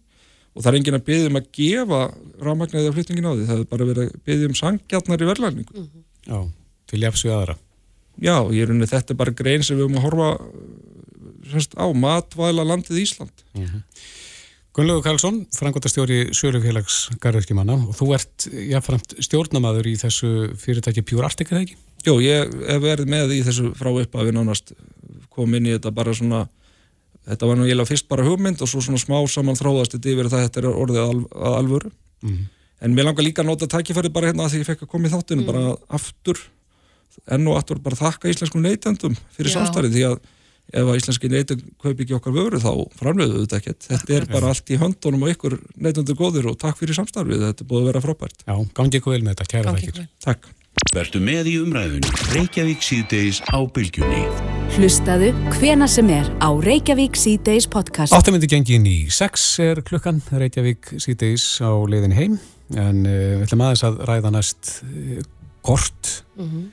[0.50, 2.00] og það er enginn að byggja um að gefa
[2.42, 5.84] rámagnæðið af flyttingin á því, það er bara verið að byggja um sangjaldnar í verðlæningu
[6.26, 6.38] Já,
[6.90, 7.56] til jafs við aðra.
[8.20, 10.30] Já, ég er unni þetta er bara grein sem við höfum að horfa
[11.50, 13.46] semst, á matvæla landið Ísland
[14.76, 20.30] Gunnlaugur Karlsson, frangotastjóri Sölufélags Garðurkimanna og þú ert jáfnframt stjórnamaður í þessu
[20.62, 21.78] fyrirtæki Pure Arctic, eða ekki?
[22.06, 24.70] Jó, ég hef verið með í þessu frá upp að við nánast
[25.40, 26.44] kom inn í þetta bara svona
[27.28, 30.30] þetta var nú eiginlega fyrst bara hugmynd og svo svona smá saman þróðast þetta yfir
[30.32, 31.92] það þetta er orðið al, að alvöru.
[32.24, 32.48] Mhm.
[32.80, 35.08] en mér langar líka að nota tækifærið bara hérna að því ég fekk að koma
[35.08, 36.38] í þáttinu bara aftur
[37.28, 40.20] enn og aftur bara þakka íslenskum neytendum fyrir samstarið því að
[40.70, 43.88] ef að íslenski neytend kaupi ekki okkar vöru þá framleiðu þetta ekkert.
[43.90, 47.66] Þetta er bara allt í höndunum og ykkur neytendur góðir og takk fyrir samstarfið, þetta
[47.66, 48.44] búið að vera frábært.
[48.46, 49.92] Já, gangi ykkur vel með þetta, kæra þakkir.
[49.96, 50.08] ykkur.
[50.24, 50.52] Takk
[50.88, 54.22] Vertu með í umræðunni Reykjavík síðdeis á bylgjunni
[54.74, 55.28] Hlustaðu
[55.58, 58.14] hvena sem er á Reykjavík C-Days podcast.
[58.16, 62.36] Áttamindi gengin í 6 er klukkan, Reykjavík síðdeis á leiðin heim,
[62.74, 65.20] en uh, við ætlum aðeins að ræða næst uh,
[65.66, 66.14] kort.
[66.38, 66.50] Mm Mhm.
[66.58, 66.68] -hmm.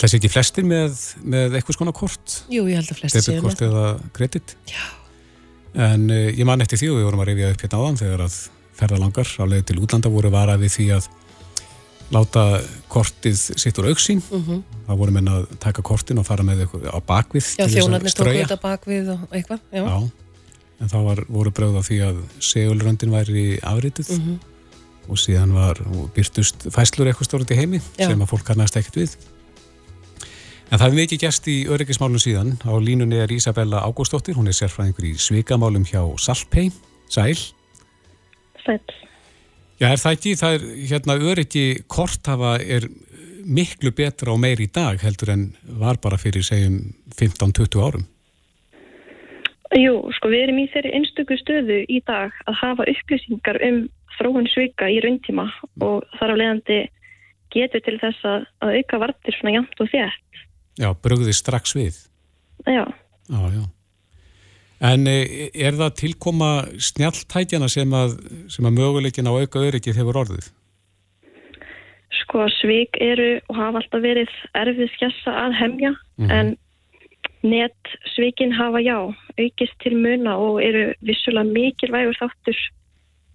[0.00, 0.92] Það sé ekki flestir með,
[1.26, 3.68] með eitthvað skona kort, Jú, ég held að flesti séu debitkort með.
[3.70, 4.56] eða kredit.
[4.70, 4.84] Já.
[5.74, 8.20] En uh, ég man eftir því og við vorum að rifja upp hérna áðan þegar
[8.26, 8.36] að
[8.80, 11.08] ferðalangar á leið til útlanda voru varað við því að
[12.10, 14.20] láta kortið sitt úr auksín.
[14.30, 14.62] Mhm.
[14.88, 17.74] Það voru menn að taka kortin og fara með eitthvað á bakvið Já, til þess
[17.76, 18.46] að þjónarnir tóku strauja.
[18.46, 19.84] þetta bakvið og eitthvað, já.
[19.84, 20.10] Já,
[20.80, 24.38] en þá var, voru bröð á því að segulröndin væri afrituð Mhm.
[25.08, 28.06] og síðan var og byrtust fæslur eitthvað stórandi heimi Já.
[28.08, 29.16] sem að fólk kannast ekkert við.
[30.72, 32.52] En það er mikið gæst í öryggismálum síðan.
[32.62, 36.70] Á línunni er Ísabella Ágústóttir, hún er sérfræðingur í svikamálum hjá Salpei.
[37.08, 37.34] Sæl.
[38.64, 38.80] Sæll.
[39.80, 40.36] Já, er það ekki?
[40.36, 42.86] Það er hérna öryggi korthafa er
[43.48, 45.44] miklu betra og meir í dag heldur en
[45.80, 48.04] var bara fyrir segjum 15-20 árum.
[49.78, 53.84] Jú, sko við erum í þeirri einstöku stöðu í dag að hafa upplýsingar um
[54.18, 55.46] þróun svika í rauntíma
[55.86, 56.80] og þar af leiðandi
[57.54, 60.42] getur til þess að, að auka vartir svona jæmt og þétt.
[60.80, 62.02] Já, brugði strax við.
[62.66, 62.84] Já,
[63.30, 63.62] Já, já.
[64.80, 66.50] En e, er það tilkoma
[66.80, 68.14] snjalltækjana sem að,
[68.48, 70.48] sem að möguleikin á auka öryggið hefur orðið?
[72.20, 76.30] sko svik eru og hafa alltaf verið erfið skessa að hemja Mhm.
[76.30, 76.56] en
[77.42, 78.96] net svikin hafa já
[79.38, 82.58] aukist til muna og eru vissulega mikilvægur þáttur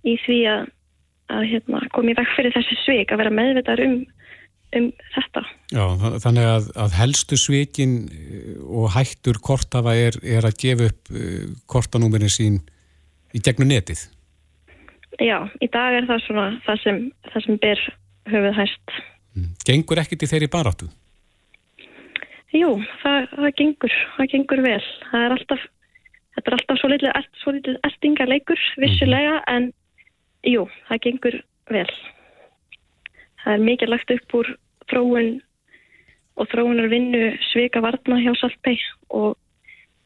[0.06, 0.68] í því að,
[1.34, 4.06] að hérna, koma í veg fyrir þessi svik að vera meðvitaður um,
[4.76, 5.43] um þetta.
[5.72, 10.89] Já, þa- þannig að, að helstu svikin e, og hættur kortafa er, er að gefa
[10.91, 12.59] upp uh, kortanúmerin sín
[13.36, 14.07] í gegnum netið.
[15.22, 17.01] Já, í dag er það svona það sem,
[17.32, 17.84] það sem ber
[18.34, 18.95] höfuð hæst.
[19.68, 20.89] Gengur ekkit í þeirri baráttu?
[22.55, 24.84] Jú, það, það gengur, það gengur vel.
[25.11, 25.63] Það er alltaf,
[26.36, 26.91] þetta er alltaf svo
[27.41, 29.72] svo litlu eltingaleikur, vissulega, en
[30.47, 31.39] jú, það gengur
[31.74, 31.89] vel.
[33.46, 34.48] Það er mikið lagt upp úr
[34.89, 35.32] þróun
[36.36, 38.76] og þróunar vinnu svika varna hjá Salpei
[39.14, 39.36] og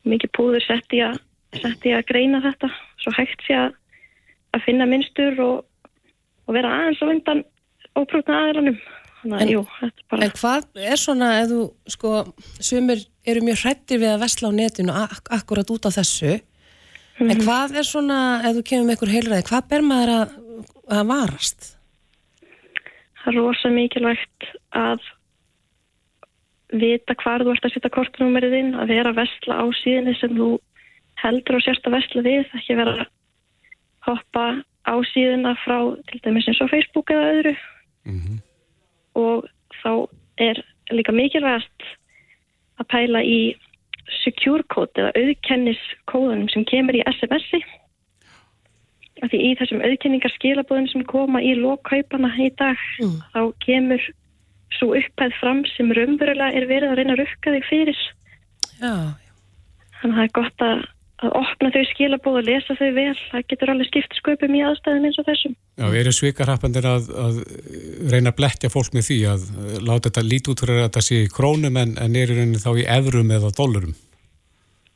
[0.08, 1.18] mikið púður sett í að,
[1.56, 2.70] sett í að greina þetta,
[3.02, 3.74] svo hægt sé að,
[4.56, 5.64] að finna minnstur og,
[6.46, 7.44] og vera aðeins á undan
[7.98, 8.78] óprútna aðranum.
[9.22, 9.64] Þannig En- jú,
[10.12, 10.28] bara...
[10.28, 11.64] En hvað er svona, ef þú,
[11.96, 12.14] sko,
[12.60, 16.38] sumir eru mjög hrættir við að vesla á netinu ak akkurat út á þessu,
[17.20, 20.40] en hvað er svona, ef þú kemur með einhver heilræði, hvað ber maður að,
[21.00, 21.74] að varast?
[23.36, 25.04] Rosa mikilvægt að
[26.70, 30.36] vita hvar þú ert að setja kortnúmerið inn, að vera að vesla á síðinni sem
[30.38, 30.50] þú
[31.20, 33.08] heldur og sérst að vesla við, ekki vera að
[34.08, 34.46] hoppa
[34.86, 37.56] á síðina frá til dæmis eins og Facebook eða öðru.
[39.20, 39.48] Og
[39.82, 39.92] þá
[40.40, 40.62] er
[40.94, 41.90] líka mikilvægast
[42.80, 43.56] að pæla í
[44.24, 47.62] secure code eða auðkenniskóðunum sem kemur í SMS-i
[49.24, 52.80] af því í þessum auðkenningarskilabóðum sem koma í lokkaupana í dag
[53.34, 54.04] þá kemur
[54.78, 58.00] svo upphæð fram sem raunverulega er verið að reyna að rukka þig fyrir.
[58.80, 58.94] Já,
[60.00, 60.84] þannig að það er gott að,
[61.26, 63.16] að opna þau skilabóð og lesa þau vel.
[63.32, 65.58] Það getur alveg skipt sköpum í aðstæðum eins og þessum.
[65.82, 67.42] Já, eru svikarhappandir að, að
[68.14, 69.50] reyna að blettja fólk með því að
[69.82, 72.62] láta þetta lít út fyrir að þetta sé í krónum en, en er í rauninni
[72.62, 73.98] þá í evrum eða dólarum?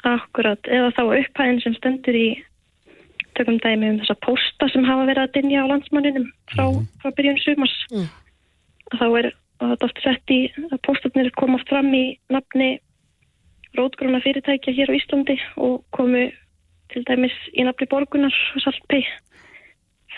[0.04, 2.28] Akkurat, eða þá upphæðin sem stendur í
[3.38, 6.66] tökum dæmi um þessa pósta sem hafa verið að dinja á landsmanninum frá,
[7.02, 8.10] frá byrjun sumars Mm.
[9.00, 10.40] þá er og þetta oft sett í
[10.72, 12.80] að póstarnir koma fram í nafni
[13.78, 16.28] rótgróna fyrirtækja hér á Íslandi og komu
[16.94, 19.02] til dæmis í nafni borgunar salpi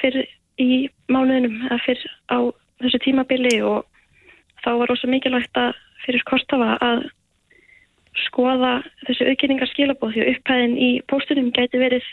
[0.02, 0.28] fyrir
[0.60, 2.40] í mánuðinum eða fyrir á
[2.84, 3.86] þessu tímabili og
[4.64, 7.06] þá var rosa mikilvægt að fyrir kortafa að
[8.26, 12.06] skoða þessi auðkynningar skilabóð því að upphæðin í póstunum gæti verið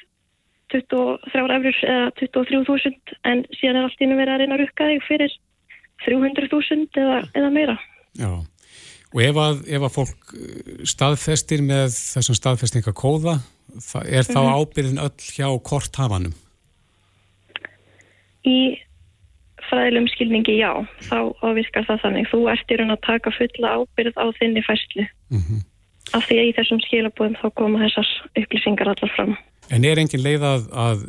[0.72, 4.88] 23 eurur eða 23.000 en síðan er allt í einu verið að reyna að rukka
[4.90, 5.34] þig fyrir
[6.06, 7.76] 300.000 eða, eða meira.
[8.18, 8.30] Já,
[9.12, 13.36] og ef að, ef að fólk eh, staðfestir með þessum staðfestingakóða,
[14.04, 14.54] er þá Mhm.
[14.58, 16.34] ábyrðin öll hjá korthafanum?
[18.44, 18.58] Í
[19.68, 20.72] fræðilegum skilningi já,
[21.08, 22.26] þá ávirkar það þannig.
[22.32, 25.06] Þú ert í raun að taka fulla ábyrð á þinni fæslu.
[26.12, 29.36] af því að í þessum skilabúðum þá koma þessar upplýsingar allar fram.
[29.72, 31.04] En er engin leið að, að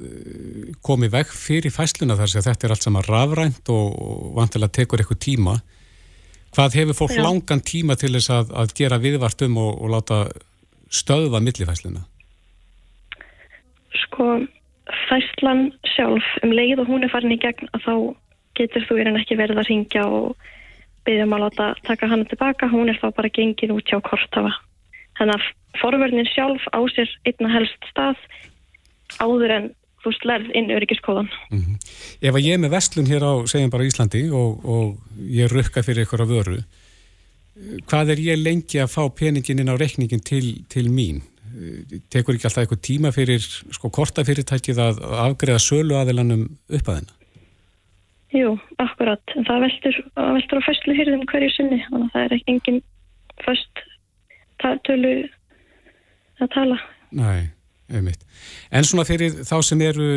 [0.86, 3.97] komi veg fyrir fæsluna þar sem þetta er allt saman rafrænt og,
[4.38, 5.57] vantilega tekur eitthvað tíma?
[6.55, 7.24] Hvað hefur fólk Já.
[7.26, 10.20] langan tíma til þess að, að gera viðvart um og, og láta
[10.93, 12.05] stöðva millifæsluna?
[14.05, 14.28] Sko,
[15.09, 17.95] fæslan sjálf um leið og hún er farin í gegn að þá
[18.59, 20.38] getur þú raun ekki verið að ringja og
[21.03, 24.53] byggja um að láta taka hana tilbaka, hún er þá bara gengin út hjá kortafa.
[25.18, 25.49] Þannig að
[25.82, 28.22] forverðin sjálf á sér einna helst stað
[29.22, 29.72] áður en
[30.03, 31.30] þú slerð inn öryggiskóðan.
[32.20, 35.84] Ef að ég er með vestlun hér á, segjum bara Íslandi og, og ég rukka
[35.86, 36.57] fyrir ykkur að vöru,
[37.88, 41.22] hvað er ég lengi að fá peningin inn á reikningin til, til mín?
[42.11, 47.20] Tekur ekki alltaf eitthvað tíma fyrir sko kortafyrirtækið að afgreða sölu aðilanum upp að hennar?
[48.34, 49.22] Jú, akkurat.
[49.45, 51.78] Það veltur, það veltur á fæslu hýrðum hverju sinni.
[51.86, 52.80] Þannig að það er ekki engin
[53.45, 53.84] fæst
[54.88, 55.11] tölu
[56.41, 56.80] að tala.
[57.14, 57.51] Nei,
[57.93, 58.21] einmitt.
[58.73, 60.07] En svona fyrir þá sem eru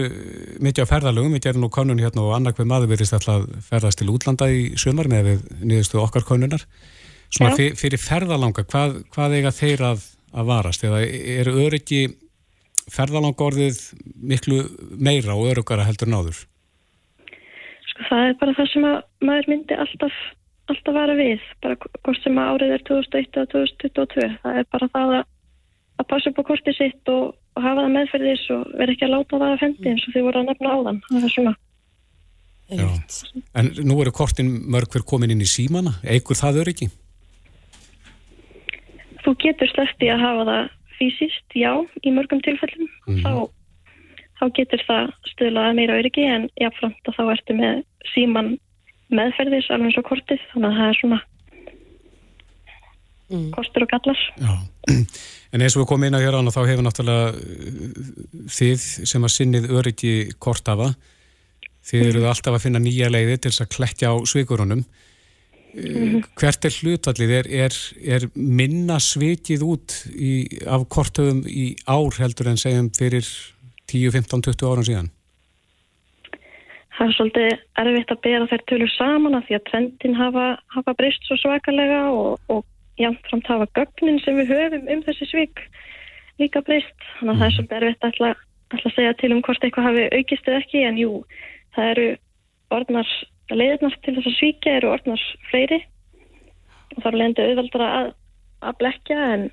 [0.64, 4.00] mikið á ferðalögum, við gerum nú konun hérna og annar hver maður verðist alltaf ferðast
[4.00, 6.66] til útlanda í sömar með við niðurstu okkar konunar.
[7.30, 10.84] Svona fyr, fyrir ferðalanga, hvað, hvað eiga þeir að, að varast?
[10.86, 11.02] Eða
[11.40, 12.04] eru öryggi
[12.92, 13.80] ferðalanga orðið
[14.30, 14.62] miklu
[14.94, 16.42] meira og öruggara heldur náður?
[17.90, 20.20] Sko það er bara það sem að maður myndi alltaf,
[20.70, 21.42] alltaf vara við.
[21.64, 24.28] Bara hvort sem árið er 2001 eða 2022.
[24.44, 25.26] Það er bara það að,
[25.97, 29.14] að passa upp á kortið sitt og, og hafa það meðferðis og vera ekki að
[29.14, 31.01] láta það að fendi eins og þið voru að nefna áðan.
[31.09, 31.55] Það er svona.
[33.57, 36.88] En nú eru kortin mörg hver komin inn í símana, eigur það öryggi?
[39.22, 41.70] Þú getur sleppti að hafa það fysiskt, já,
[42.03, 42.90] í mörgum tilfellum.
[43.22, 43.32] Þá,
[44.40, 47.80] þá getur það stuðlaða meira öryggi en jáfnframt að þá ertu með
[48.14, 48.53] síman
[49.14, 50.44] meðferðis alveg eins og kortið.
[50.53, 51.20] Þannig að það er svona
[53.54, 54.22] kostur og gallar.
[55.54, 58.00] En eins og við komum inn á hér án og þá hefur náttúrulega uh,
[58.52, 60.90] þið sem að sinnið öryggi kortafa,
[61.86, 64.82] þið eruð alltaf að finna nýja leiði til þess að klekkja á svikurunum.
[65.76, 66.22] Mhm.
[66.40, 67.32] Hvert er hlutallið?
[67.38, 67.78] Er, er,
[68.16, 70.32] er minna svikið út í,
[70.66, 73.26] af kortöfum í ár heldur en segjum fyrir
[73.86, 75.10] 10, 15, 20 árum síðan?
[76.96, 77.50] Það er svolítið
[77.82, 82.06] erfitt að bera þær tölur saman af því að trendin hafa, hafa breyst svo svakalega
[82.08, 82.64] og, og
[83.01, 85.62] jafnframt hafa gögnin sem við höfum um þessi svik
[86.40, 87.09] líka breyst.
[87.18, 88.07] Þannig að það er svolítið erfitt
[88.66, 91.11] ætla að segja til um hvort eitthvað hafi aukist eða ekki en jú,
[91.76, 92.07] það eru
[92.74, 93.11] orðnar
[93.55, 95.78] leiðirnar til þess að svíkja eru orðnar fleiri
[96.97, 98.09] og það er leiðandi auðveldara að,
[98.66, 99.44] að blekja en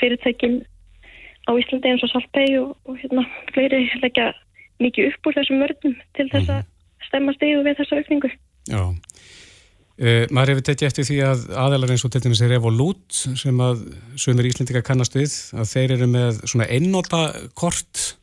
[0.00, 0.56] fyrirtækin
[1.48, 4.30] á Íslandi eins og Salpei og, og hérna fleiri leggja
[4.82, 6.62] mikið upp úr þessum vörnum til þess að
[7.08, 8.30] stemma stíðu við þessa aukningu.
[8.70, 8.82] Já.
[10.00, 13.58] Uh, maður hefur tekið eftir því að aðeinar eins og til dæmis er Revolut sem
[13.60, 13.82] að
[14.16, 17.22] sömur Íslendinga kannast við að þeir eru með svona einnóta
[17.58, 18.16] kort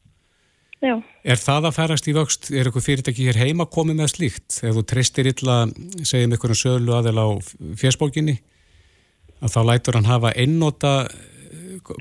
[0.80, 0.94] Já.
[1.28, 2.48] Er það að ferast í vöxt?
[2.56, 4.62] Er eitthvað fyrirtæki hér heima komið með slíkt?
[4.64, 5.58] Ef þú treystir illa,
[6.08, 7.28] segjum einhverjum sölu aðeil á
[7.82, 8.38] fjersbókinni
[9.44, 10.94] að þá lætur hann hafa einnóta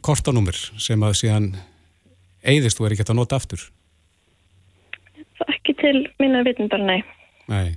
[0.07, 1.51] kortanúmer sem að síðan
[2.47, 3.66] eigðist og er ekki hægt að nota aftur
[5.39, 7.03] Það er ekki til minna vitundar, nei.
[7.51, 7.77] Nei,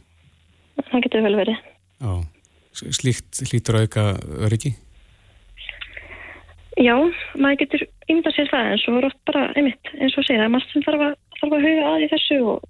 [0.90, 1.71] Það getur vel verið.
[2.02, 2.14] Já
[2.72, 4.04] Slíkt hlýtur að auka
[4.48, 4.72] öryggi
[6.80, 6.96] Já,
[7.36, 10.46] maður getur ymda sér það en svo er oft bara, einmitt, eins og segja, það
[10.48, 12.62] er margt sem þarf að, þarf að huga að í þessu og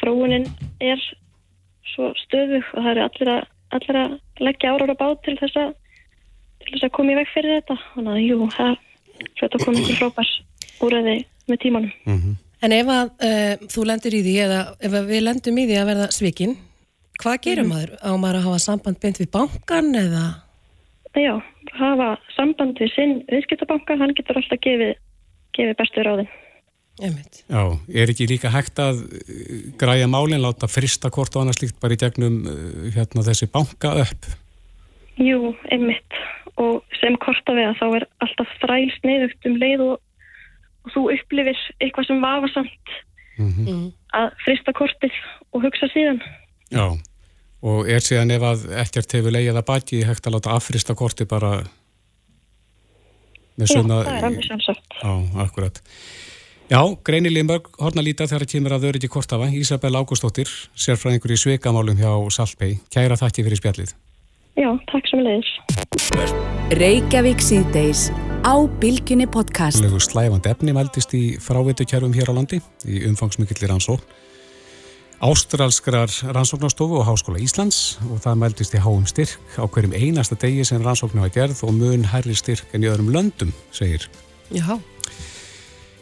[0.00, 0.46] fróunin
[0.80, 1.02] er
[1.90, 4.14] svo stöðug og það eru allir að, allir að
[4.46, 5.74] leggja árar á bát til þess að,
[6.62, 7.76] til þess að koma í veg fyrir þetta.
[7.96, 10.32] Þannig að, jú, það er þetta komið til frábærs
[10.80, 11.16] úræði
[11.50, 11.92] með tímanum.
[12.60, 15.78] En ef að uh, þú lendir í því eða ef að við lendum í því
[15.80, 16.56] að verða svikinn,
[17.22, 17.72] hvað gerir Mhm.
[17.72, 17.90] maður?
[18.02, 20.26] Á maður að hafa samband beint við bankan eða?
[21.16, 21.34] Já,
[21.74, 24.94] hafa samband við sinn viðskiptabanka, hann getur alltaf gefið,
[25.56, 26.28] gefið bestu ráðin.
[27.00, 27.62] Já,
[27.96, 31.94] er ekki líka hægt að uh, græja málinn, láta frista kort og annað slíkt bara
[31.96, 34.26] í gegnum uh, hérna þessi banka upp
[35.20, 36.12] Jú, einmitt.
[36.56, 40.00] Og sem korta við að þá er alltaf þræl sniðugt um leið og,
[40.84, 42.98] og þú upplifir eitthvað sem vafasamt
[43.40, 43.86] Mm.
[44.12, 45.14] að frista kortið
[45.54, 46.18] og hugsa síðan.
[46.68, 46.92] Já,
[47.60, 51.26] og er síðan ef að ekkert hefur leiðið að baki hægt að láta affrista korti
[51.28, 51.60] bara
[53.60, 55.00] með Já, sögna það er alveg sjálfsagt.
[55.02, 55.12] Já,
[55.44, 55.82] akkurat
[56.70, 61.34] Já, greinileg mörg horna líta þegar kemur að þau eru ekki kortafa Ísabel Ágústóttir, sérfræðingur
[61.34, 63.96] í sveikamálum hjá Salpei, kæra þakki fyrir spjallið
[64.58, 65.50] Já, takk sem leiðis.
[66.76, 68.08] Reykjavík síðdeis
[68.42, 69.80] á Bilginni podcast.
[69.82, 74.04] Legu slæfandi efni meldist í frávitukjærfum hér á landi í umfangsmikillir ansók
[75.20, 80.64] ástralskrar rannsóknarstofu og Háskóla Íslands og það meldist í háum styrk á hverjum einasta degi
[80.64, 84.08] sem rannsóknar var gerð og mun herri styrk en í öðrum löndum, segir.
[84.48, 84.80] Já.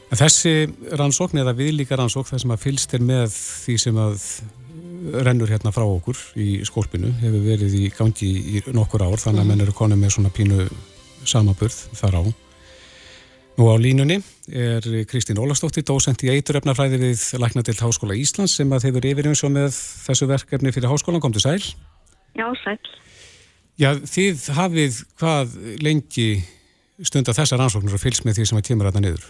[0.08, 4.26] En þessi rannsókn eða viðlíka rannsókn þar sem að fylst er með því sem að
[5.26, 9.50] rennur hérna frá okkur í skólpinu hefur verið í gangi í nokkur ár þannig að
[9.50, 10.68] menn eru konið með svona pínu
[11.26, 12.47] samaburð þar á.
[13.58, 14.20] Nú á línunni
[14.54, 19.42] er Kristín Ólastóttir, dósent í eituröfnafræði við Læknadilt Háskóla Íslands sem að hefur yfir eins
[19.42, 21.58] og með þessu verkefni fyrir háskólan, kom til sæl.
[22.38, 22.78] Já, sæl.
[23.82, 26.28] Já, þið hafið hvað lengi
[27.02, 29.26] stund að þessar ansóknur og fylgst með því sem að kemur að það niður?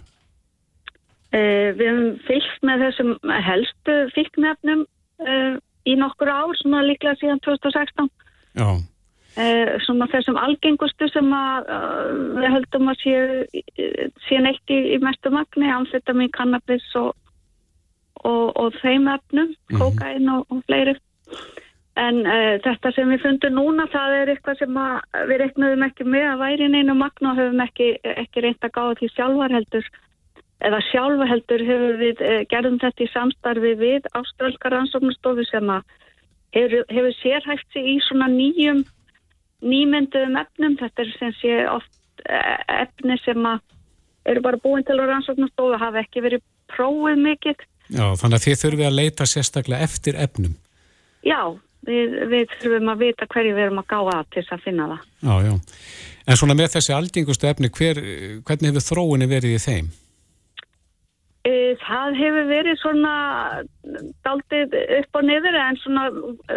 [1.32, 3.16] Uh, við hefum fylgst með þessum
[3.48, 4.84] helstu fylgnefnum
[5.24, 5.56] uh,
[5.88, 8.12] í nokkur ár, svona líklega síðan 2016.
[8.60, 8.68] Já.
[9.38, 11.68] Uh, svona þessum algengustu sem að
[12.40, 13.36] við höldum að séu,
[14.26, 17.12] séu neitt í, mestu magni, amfetamin, kannabis og,
[18.24, 19.78] og, og þeim efnum, Mhm.
[19.78, 20.96] kokain og, og fleiri.
[21.98, 22.20] En
[22.62, 24.98] þetta sem við fundum núna, það er eitthvað sem að,
[25.30, 28.74] við reiknaðum ekki með að væri í neinu magna og höfum ekki, ekki reynd að
[28.74, 29.88] gáða því sjálfar heldur
[30.64, 35.84] eða sjálfa heldur hefur við eh, gerðum þetta í samstarfi við Ástrálska rannsóknastofu sem að
[36.56, 38.82] hefur, hefur sérhæft sig í svona nýjum
[39.64, 43.60] nýmynduðum efnum þetta er sem sé oft eh, efni sem að
[44.28, 46.44] eru bara búin til á rannsóknastofu hafa ekki verið
[46.74, 50.54] prófið mikið Já, þannig að þið þurfið að leita sérstaklega eftir efnum.
[51.24, 51.40] já,
[51.88, 54.88] við, við þurfum að vita hverju við erum að gá að til þess að finna
[54.92, 55.54] það Já, já.
[56.28, 57.98] En svona með þessi algengustu efni, hver,
[58.44, 59.86] hvernig hefur þróunni verið í þeim?
[61.46, 63.12] Eh, Það hefur verið svona
[64.26, 66.08] daldið upp og niður en svona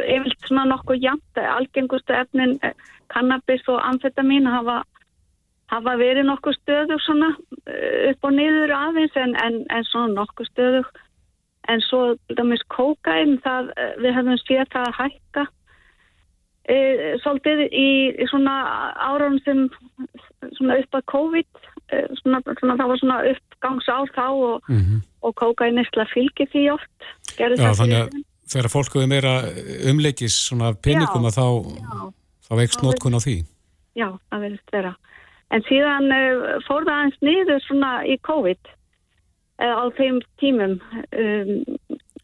[0.01, 2.73] yfirlt svona nokkuð jæmt algengustu efnin eh,
[3.13, 4.81] kannabis og amfetamin hafa,
[5.69, 7.29] hafa verið nokkuð stöðug svona
[7.67, 10.91] eh, upp og niður aðeins en, en, en svona nokkuð stöðug.
[11.69, 13.69] En svo dæmis kókain það
[14.01, 15.43] við hefum séð það að hækka.
[16.69, 16.77] E,
[17.21, 18.55] svolítið í, í svona
[18.97, 19.67] árun sem
[20.57, 21.80] svona upp að COVID e,
[22.21, 27.73] svona, svona það var svona uppgangsár þá og, Mm og kókainistla fylgir því oft Já,
[27.77, 28.15] þannig að
[28.51, 29.33] þegar fólk hefur meira
[29.91, 31.45] umleikis svona peningum að þá,
[32.47, 33.37] þá veikst nótkun á því.
[33.95, 34.91] Já, það verðist vera.
[35.51, 40.77] En síðan uh, fór það aðeins niður svona í COVID uh, á þeim tímum.
[41.13, 41.55] Um,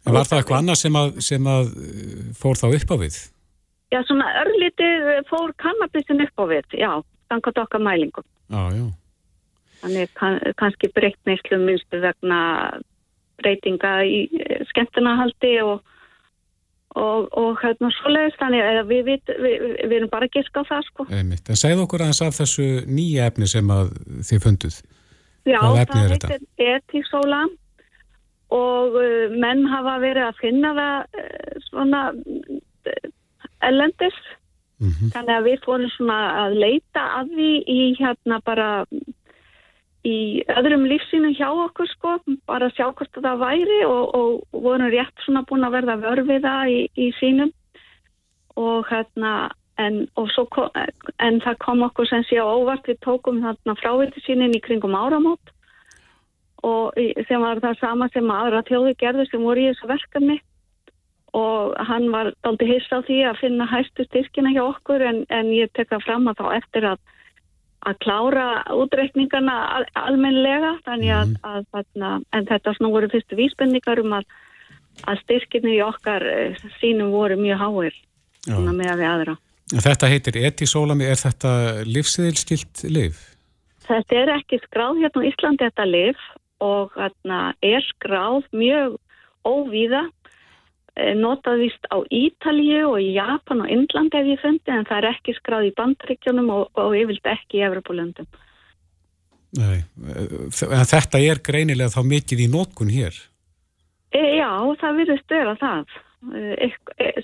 [0.08, 3.18] En var það eitthvað annað sem að, sem að uh, fór þá upp á við?
[3.94, 6.92] já, svona örlítið fór kannabisin upp á við, já,
[7.32, 8.26] þannig okkar mælingum.
[8.52, 8.88] Já, já.
[9.84, 12.40] Þannig kann, kannski breytt neyslu minnstu vegna
[13.42, 15.84] breytinga í eh, skemmtunahaldi og,
[16.98, 18.40] og, og hérna svoleiðist.
[18.42, 21.08] Þannig að við, við, við, við erum bara að giska á það, sko.
[21.14, 21.52] Einmitt.
[21.52, 23.94] En segð okkur aðeins af þessu nýja efni sem að
[24.30, 24.82] þið funduð.
[25.48, 27.46] Já, það er heitir etísóla
[28.52, 32.02] og uh, menn hafa verið að finna það uh, svona
[33.68, 34.18] ellendis.
[34.78, 38.68] Þannig að við fórum svona að leita að því í hérna bara
[40.08, 40.18] í
[40.56, 42.16] öðrum lífsýnum hjá okkur sko,
[42.48, 46.84] bara sjá hvort það væri og, og vorum rétt svona búin að verða vörfiða í,
[46.96, 47.52] í sínum
[48.58, 50.70] og hérna en, og kom,
[51.22, 54.98] en það kom okkur sem sé á óvart við tókum þarna fráviti sínin í kringum
[54.98, 55.54] áramót.
[56.66, 56.98] Og
[57.30, 60.40] sem var það sama sem aðra þjóði gerðu sem voru í þessu verkefni.
[61.38, 65.54] Og hann var daldi hissa á því að finna hæstu styrkina hjá okkur en, en
[65.54, 67.04] ég tek það fram að þá eftir að
[67.86, 74.02] að klára útreikningana al almenlega þannig að, að, að en þetta svona voru fyrstu vísbendingar
[74.02, 74.26] um að,
[75.06, 78.00] að styrkinni í okkar eh, sínum voru mjög háir
[78.48, 79.38] með að við aðra.
[79.68, 81.50] Þetta heitir etisólami, er þetta
[81.84, 83.18] livsiðilskilt liv?
[83.88, 86.24] Þetta er ekki skráð hérna á Íslandi þetta lif
[86.64, 88.96] og hérna er skráð mjög
[89.48, 90.08] óvíða
[91.18, 95.10] notað vist á Ítalíu og í Japan og Indlandi ef ég fundi en það er
[95.12, 98.28] ekki skráð í bandryggjónum og, og yfirlt ekki í Evropulöndum.
[99.58, 99.80] Nei.
[100.12, 103.16] En þetta er greinilega þá mikið í nótkun hér.
[104.12, 104.50] E, já,
[104.82, 105.96] það virðist vera það
[106.34, 106.70] e,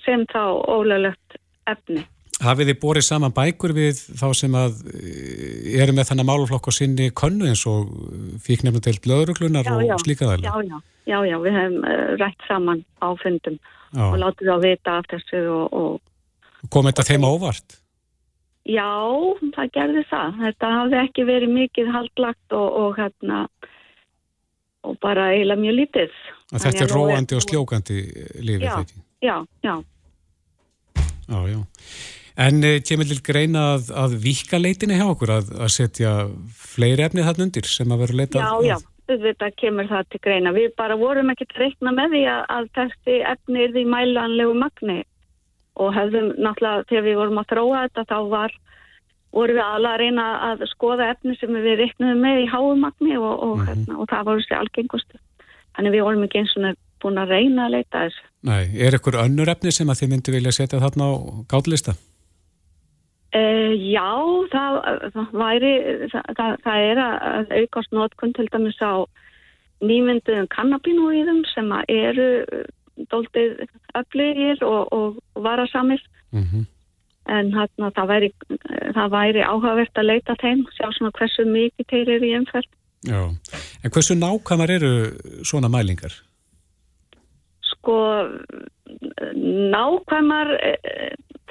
[0.05, 2.05] sem þá ólöglegt efni.
[2.43, 6.71] Hafið þið borið saman bækur við þá sem að eh, eru með þannig máluflokk á
[6.75, 7.91] sinni könnu eins og
[8.43, 10.51] fík nefnum til blöðruglunar og slíkaðalega?
[10.51, 13.59] Já, já, já, já, við hefum uh, rætt saman á fundum
[13.93, 14.03] Já.
[14.09, 17.79] og látið þá vita af þessu og, og Kom þetta þeim á óvart?
[18.63, 18.87] já,
[19.55, 20.37] það gerði það.
[20.39, 23.41] Þetta hafði ekki verið mikið haldlagt og, og hérna
[24.87, 26.15] og bara eiginlega mjög lítið.
[26.53, 27.97] Að þetta er róandi og sljókandi
[28.43, 29.01] lifið Já, ekki?
[29.23, 29.75] já, já.
[31.27, 31.59] Já, já.
[32.39, 36.13] En eh, kemur til greina að, að vika leitinni hjá okkur að, að setja
[36.57, 38.77] fleiri efni þarna undir sem að vera leitað Já, já,
[39.11, 40.53] auðvitað kemur það til greina.
[40.55, 44.55] Við bara vorum ekki að reikna með því að, að þessi efni er því mælanlegu
[44.57, 44.99] magni
[45.73, 48.55] og hefðum náttúrulega þegar við vorum að þróa þetta þá var
[49.33, 53.31] vorum við alveg að reyna að skoða efni sem við reiknum með í háumagni og,
[53.33, 55.21] og, mm hérna, og það voru þessi algengustu.
[55.73, 58.25] Þannig við vorum ekki eins og búin að reyna að leita þessu.
[58.43, 61.13] Nei, er ykkur önnur efni sem að þið myndi vilja setja þarna á
[61.49, 61.95] gátlista?
[63.33, 64.09] Uh, já,
[64.53, 64.75] það,
[65.13, 65.73] það væri,
[66.13, 69.09] það, það er að aukast notkun til dæmis á
[69.81, 72.27] nýmynduðum kannabinúiðum sem eru
[73.09, 73.63] doldið
[73.97, 76.65] öflugir og, og, varasamir mm -hmm.
[77.25, 78.29] en hérna það væri,
[78.93, 82.69] það væri áhugavert að leita þeim, sjá svona hversu mikið þeir eru í umferð.
[83.03, 83.21] Já,
[83.83, 84.93] en hversu nákvæmar eru
[85.43, 86.13] svona mælingar?
[87.61, 87.97] Sko,
[89.73, 90.47] nákvæmar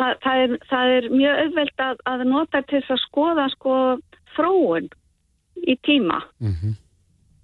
[0.02, 3.76] það, það, er, það er mjög auðvelt að, að nota til þess að skoða sko
[4.36, 4.88] fróun
[5.62, 6.74] í tíma mm -hmm.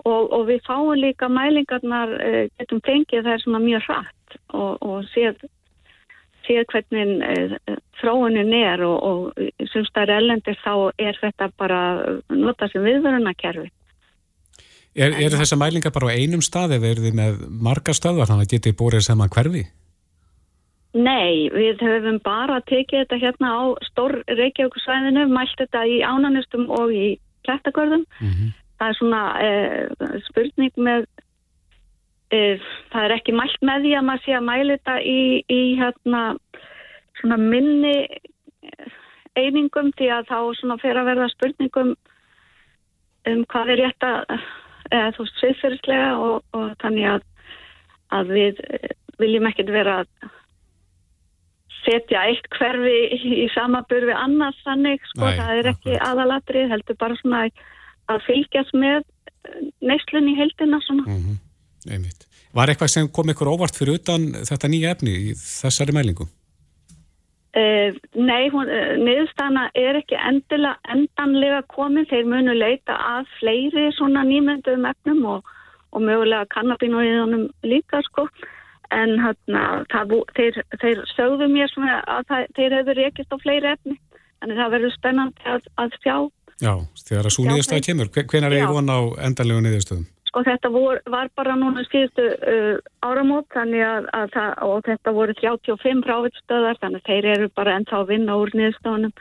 [0.05, 4.83] og, og við fáum líka mælingarnar uh, getum fengið það er svona mjög hratt og,
[4.83, 5.41] og séð,
[6.47, 7.59] séð hvernig
[8.01, 11.81] fróunin er og, og sem stær ellendir þá er þetta bara
[12.29, 13.71] nota sem viðvörunarkerfi
[14.99, 18.49] Er, er þessa mælingar bara á einum stað eða eru þið með marga stöðvar þannig
[18.49, 19.61] að getið bórið sem að hverfi?
[20.97, 26.93] Nei, við höfum bara tekið þetta hérna á stór Reykjavíkusvæðinu, mælt þetta í ánanustum og
[26.97, 28.07] í klættakörðum.
[28.20, 28.55] Mm -hmm.
[28.78, 31.07] Það er svona eh, spurning með,
[32.30, 32.61] eh,
[32.93, 36.22] það er ekki mælt með því að maður sé að mæla þetta í, í hérna
[37.20, 38.07] svona minni
[39.36, 41.97] einingum því að þá svona fer að verða spurningum
[43.28, 44.47] um hvað er rétt að,
[44.91, 47.22] eða þú sviðferðslega og, og þannig að,
[48.11, 48.62] að við
[49.18, 50.09] viljum ekkert vera að
[51.89, 52.97] setja eitt hverfi
[53.45, 57.45] í samabur við annars þannig, sko, Nei, það er ekki aðalatrið, heldur bara svona
[58.09, 59.05] að fylgjast með
[59.80, 61.07] neyslun í heldina svona.
[61.09, 62.26] Mm -hmm.
[62.57, 66.28] Var eitthvað sem kom ykkur óvart fyrir utan þetta nýja efni í þessari mælingu?
[67.59, 73.89] Uh, nei, hún, uh, niðurstana er ekki endilega, endanlega komin, þeir munu leita að fleiri
[73.97, 75.49] svona nýmyndum efnum og,
[75.93, 78.28] og mögulega kannabinóiðunum líka, sko
[78.95, 79.62] en hérna,
[79.93, 83.97] það, þeir, þeir sögðu mér að það, þeir hefur rekist á fleiri efni.
[84.45, 86.16] En það verður spennandi að, að sjá.
[86.59, 86.72] Já,
[87.07, 90.07] þegar að svo niðurstöða kemur hvenar er von á endanlegu niðurstöðum?
[90.28, 93.74] Sko þetta vor, var bara núna skýrstu uh, áramót að,
[94.12, 98.39] að það, og þetta voru 35 frávitstöðar þannig að þeir eru bara ennþá að vinna
[98.39, 99.14] úr niðurstöðunum.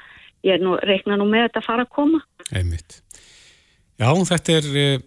[0.45, 2.22] Ég er nú, reikna nú með þetta að fara að koma.
[2.51, 3.01] Einmitt
[3.98, 4.98] Já, þetta er uh,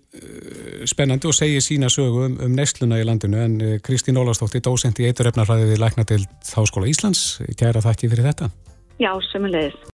[0.90, 4.98] spennandi og segir sína sögu um, um nesluna í landinu en uh, Kristín Ólastóttir, dósent
[4.98, 8.50] í eiturrefnarfræðið í Læknadild Háskóla Íslands, kæra þakki fyrir þetta.
[9.00, 9.78] Já, semulegis.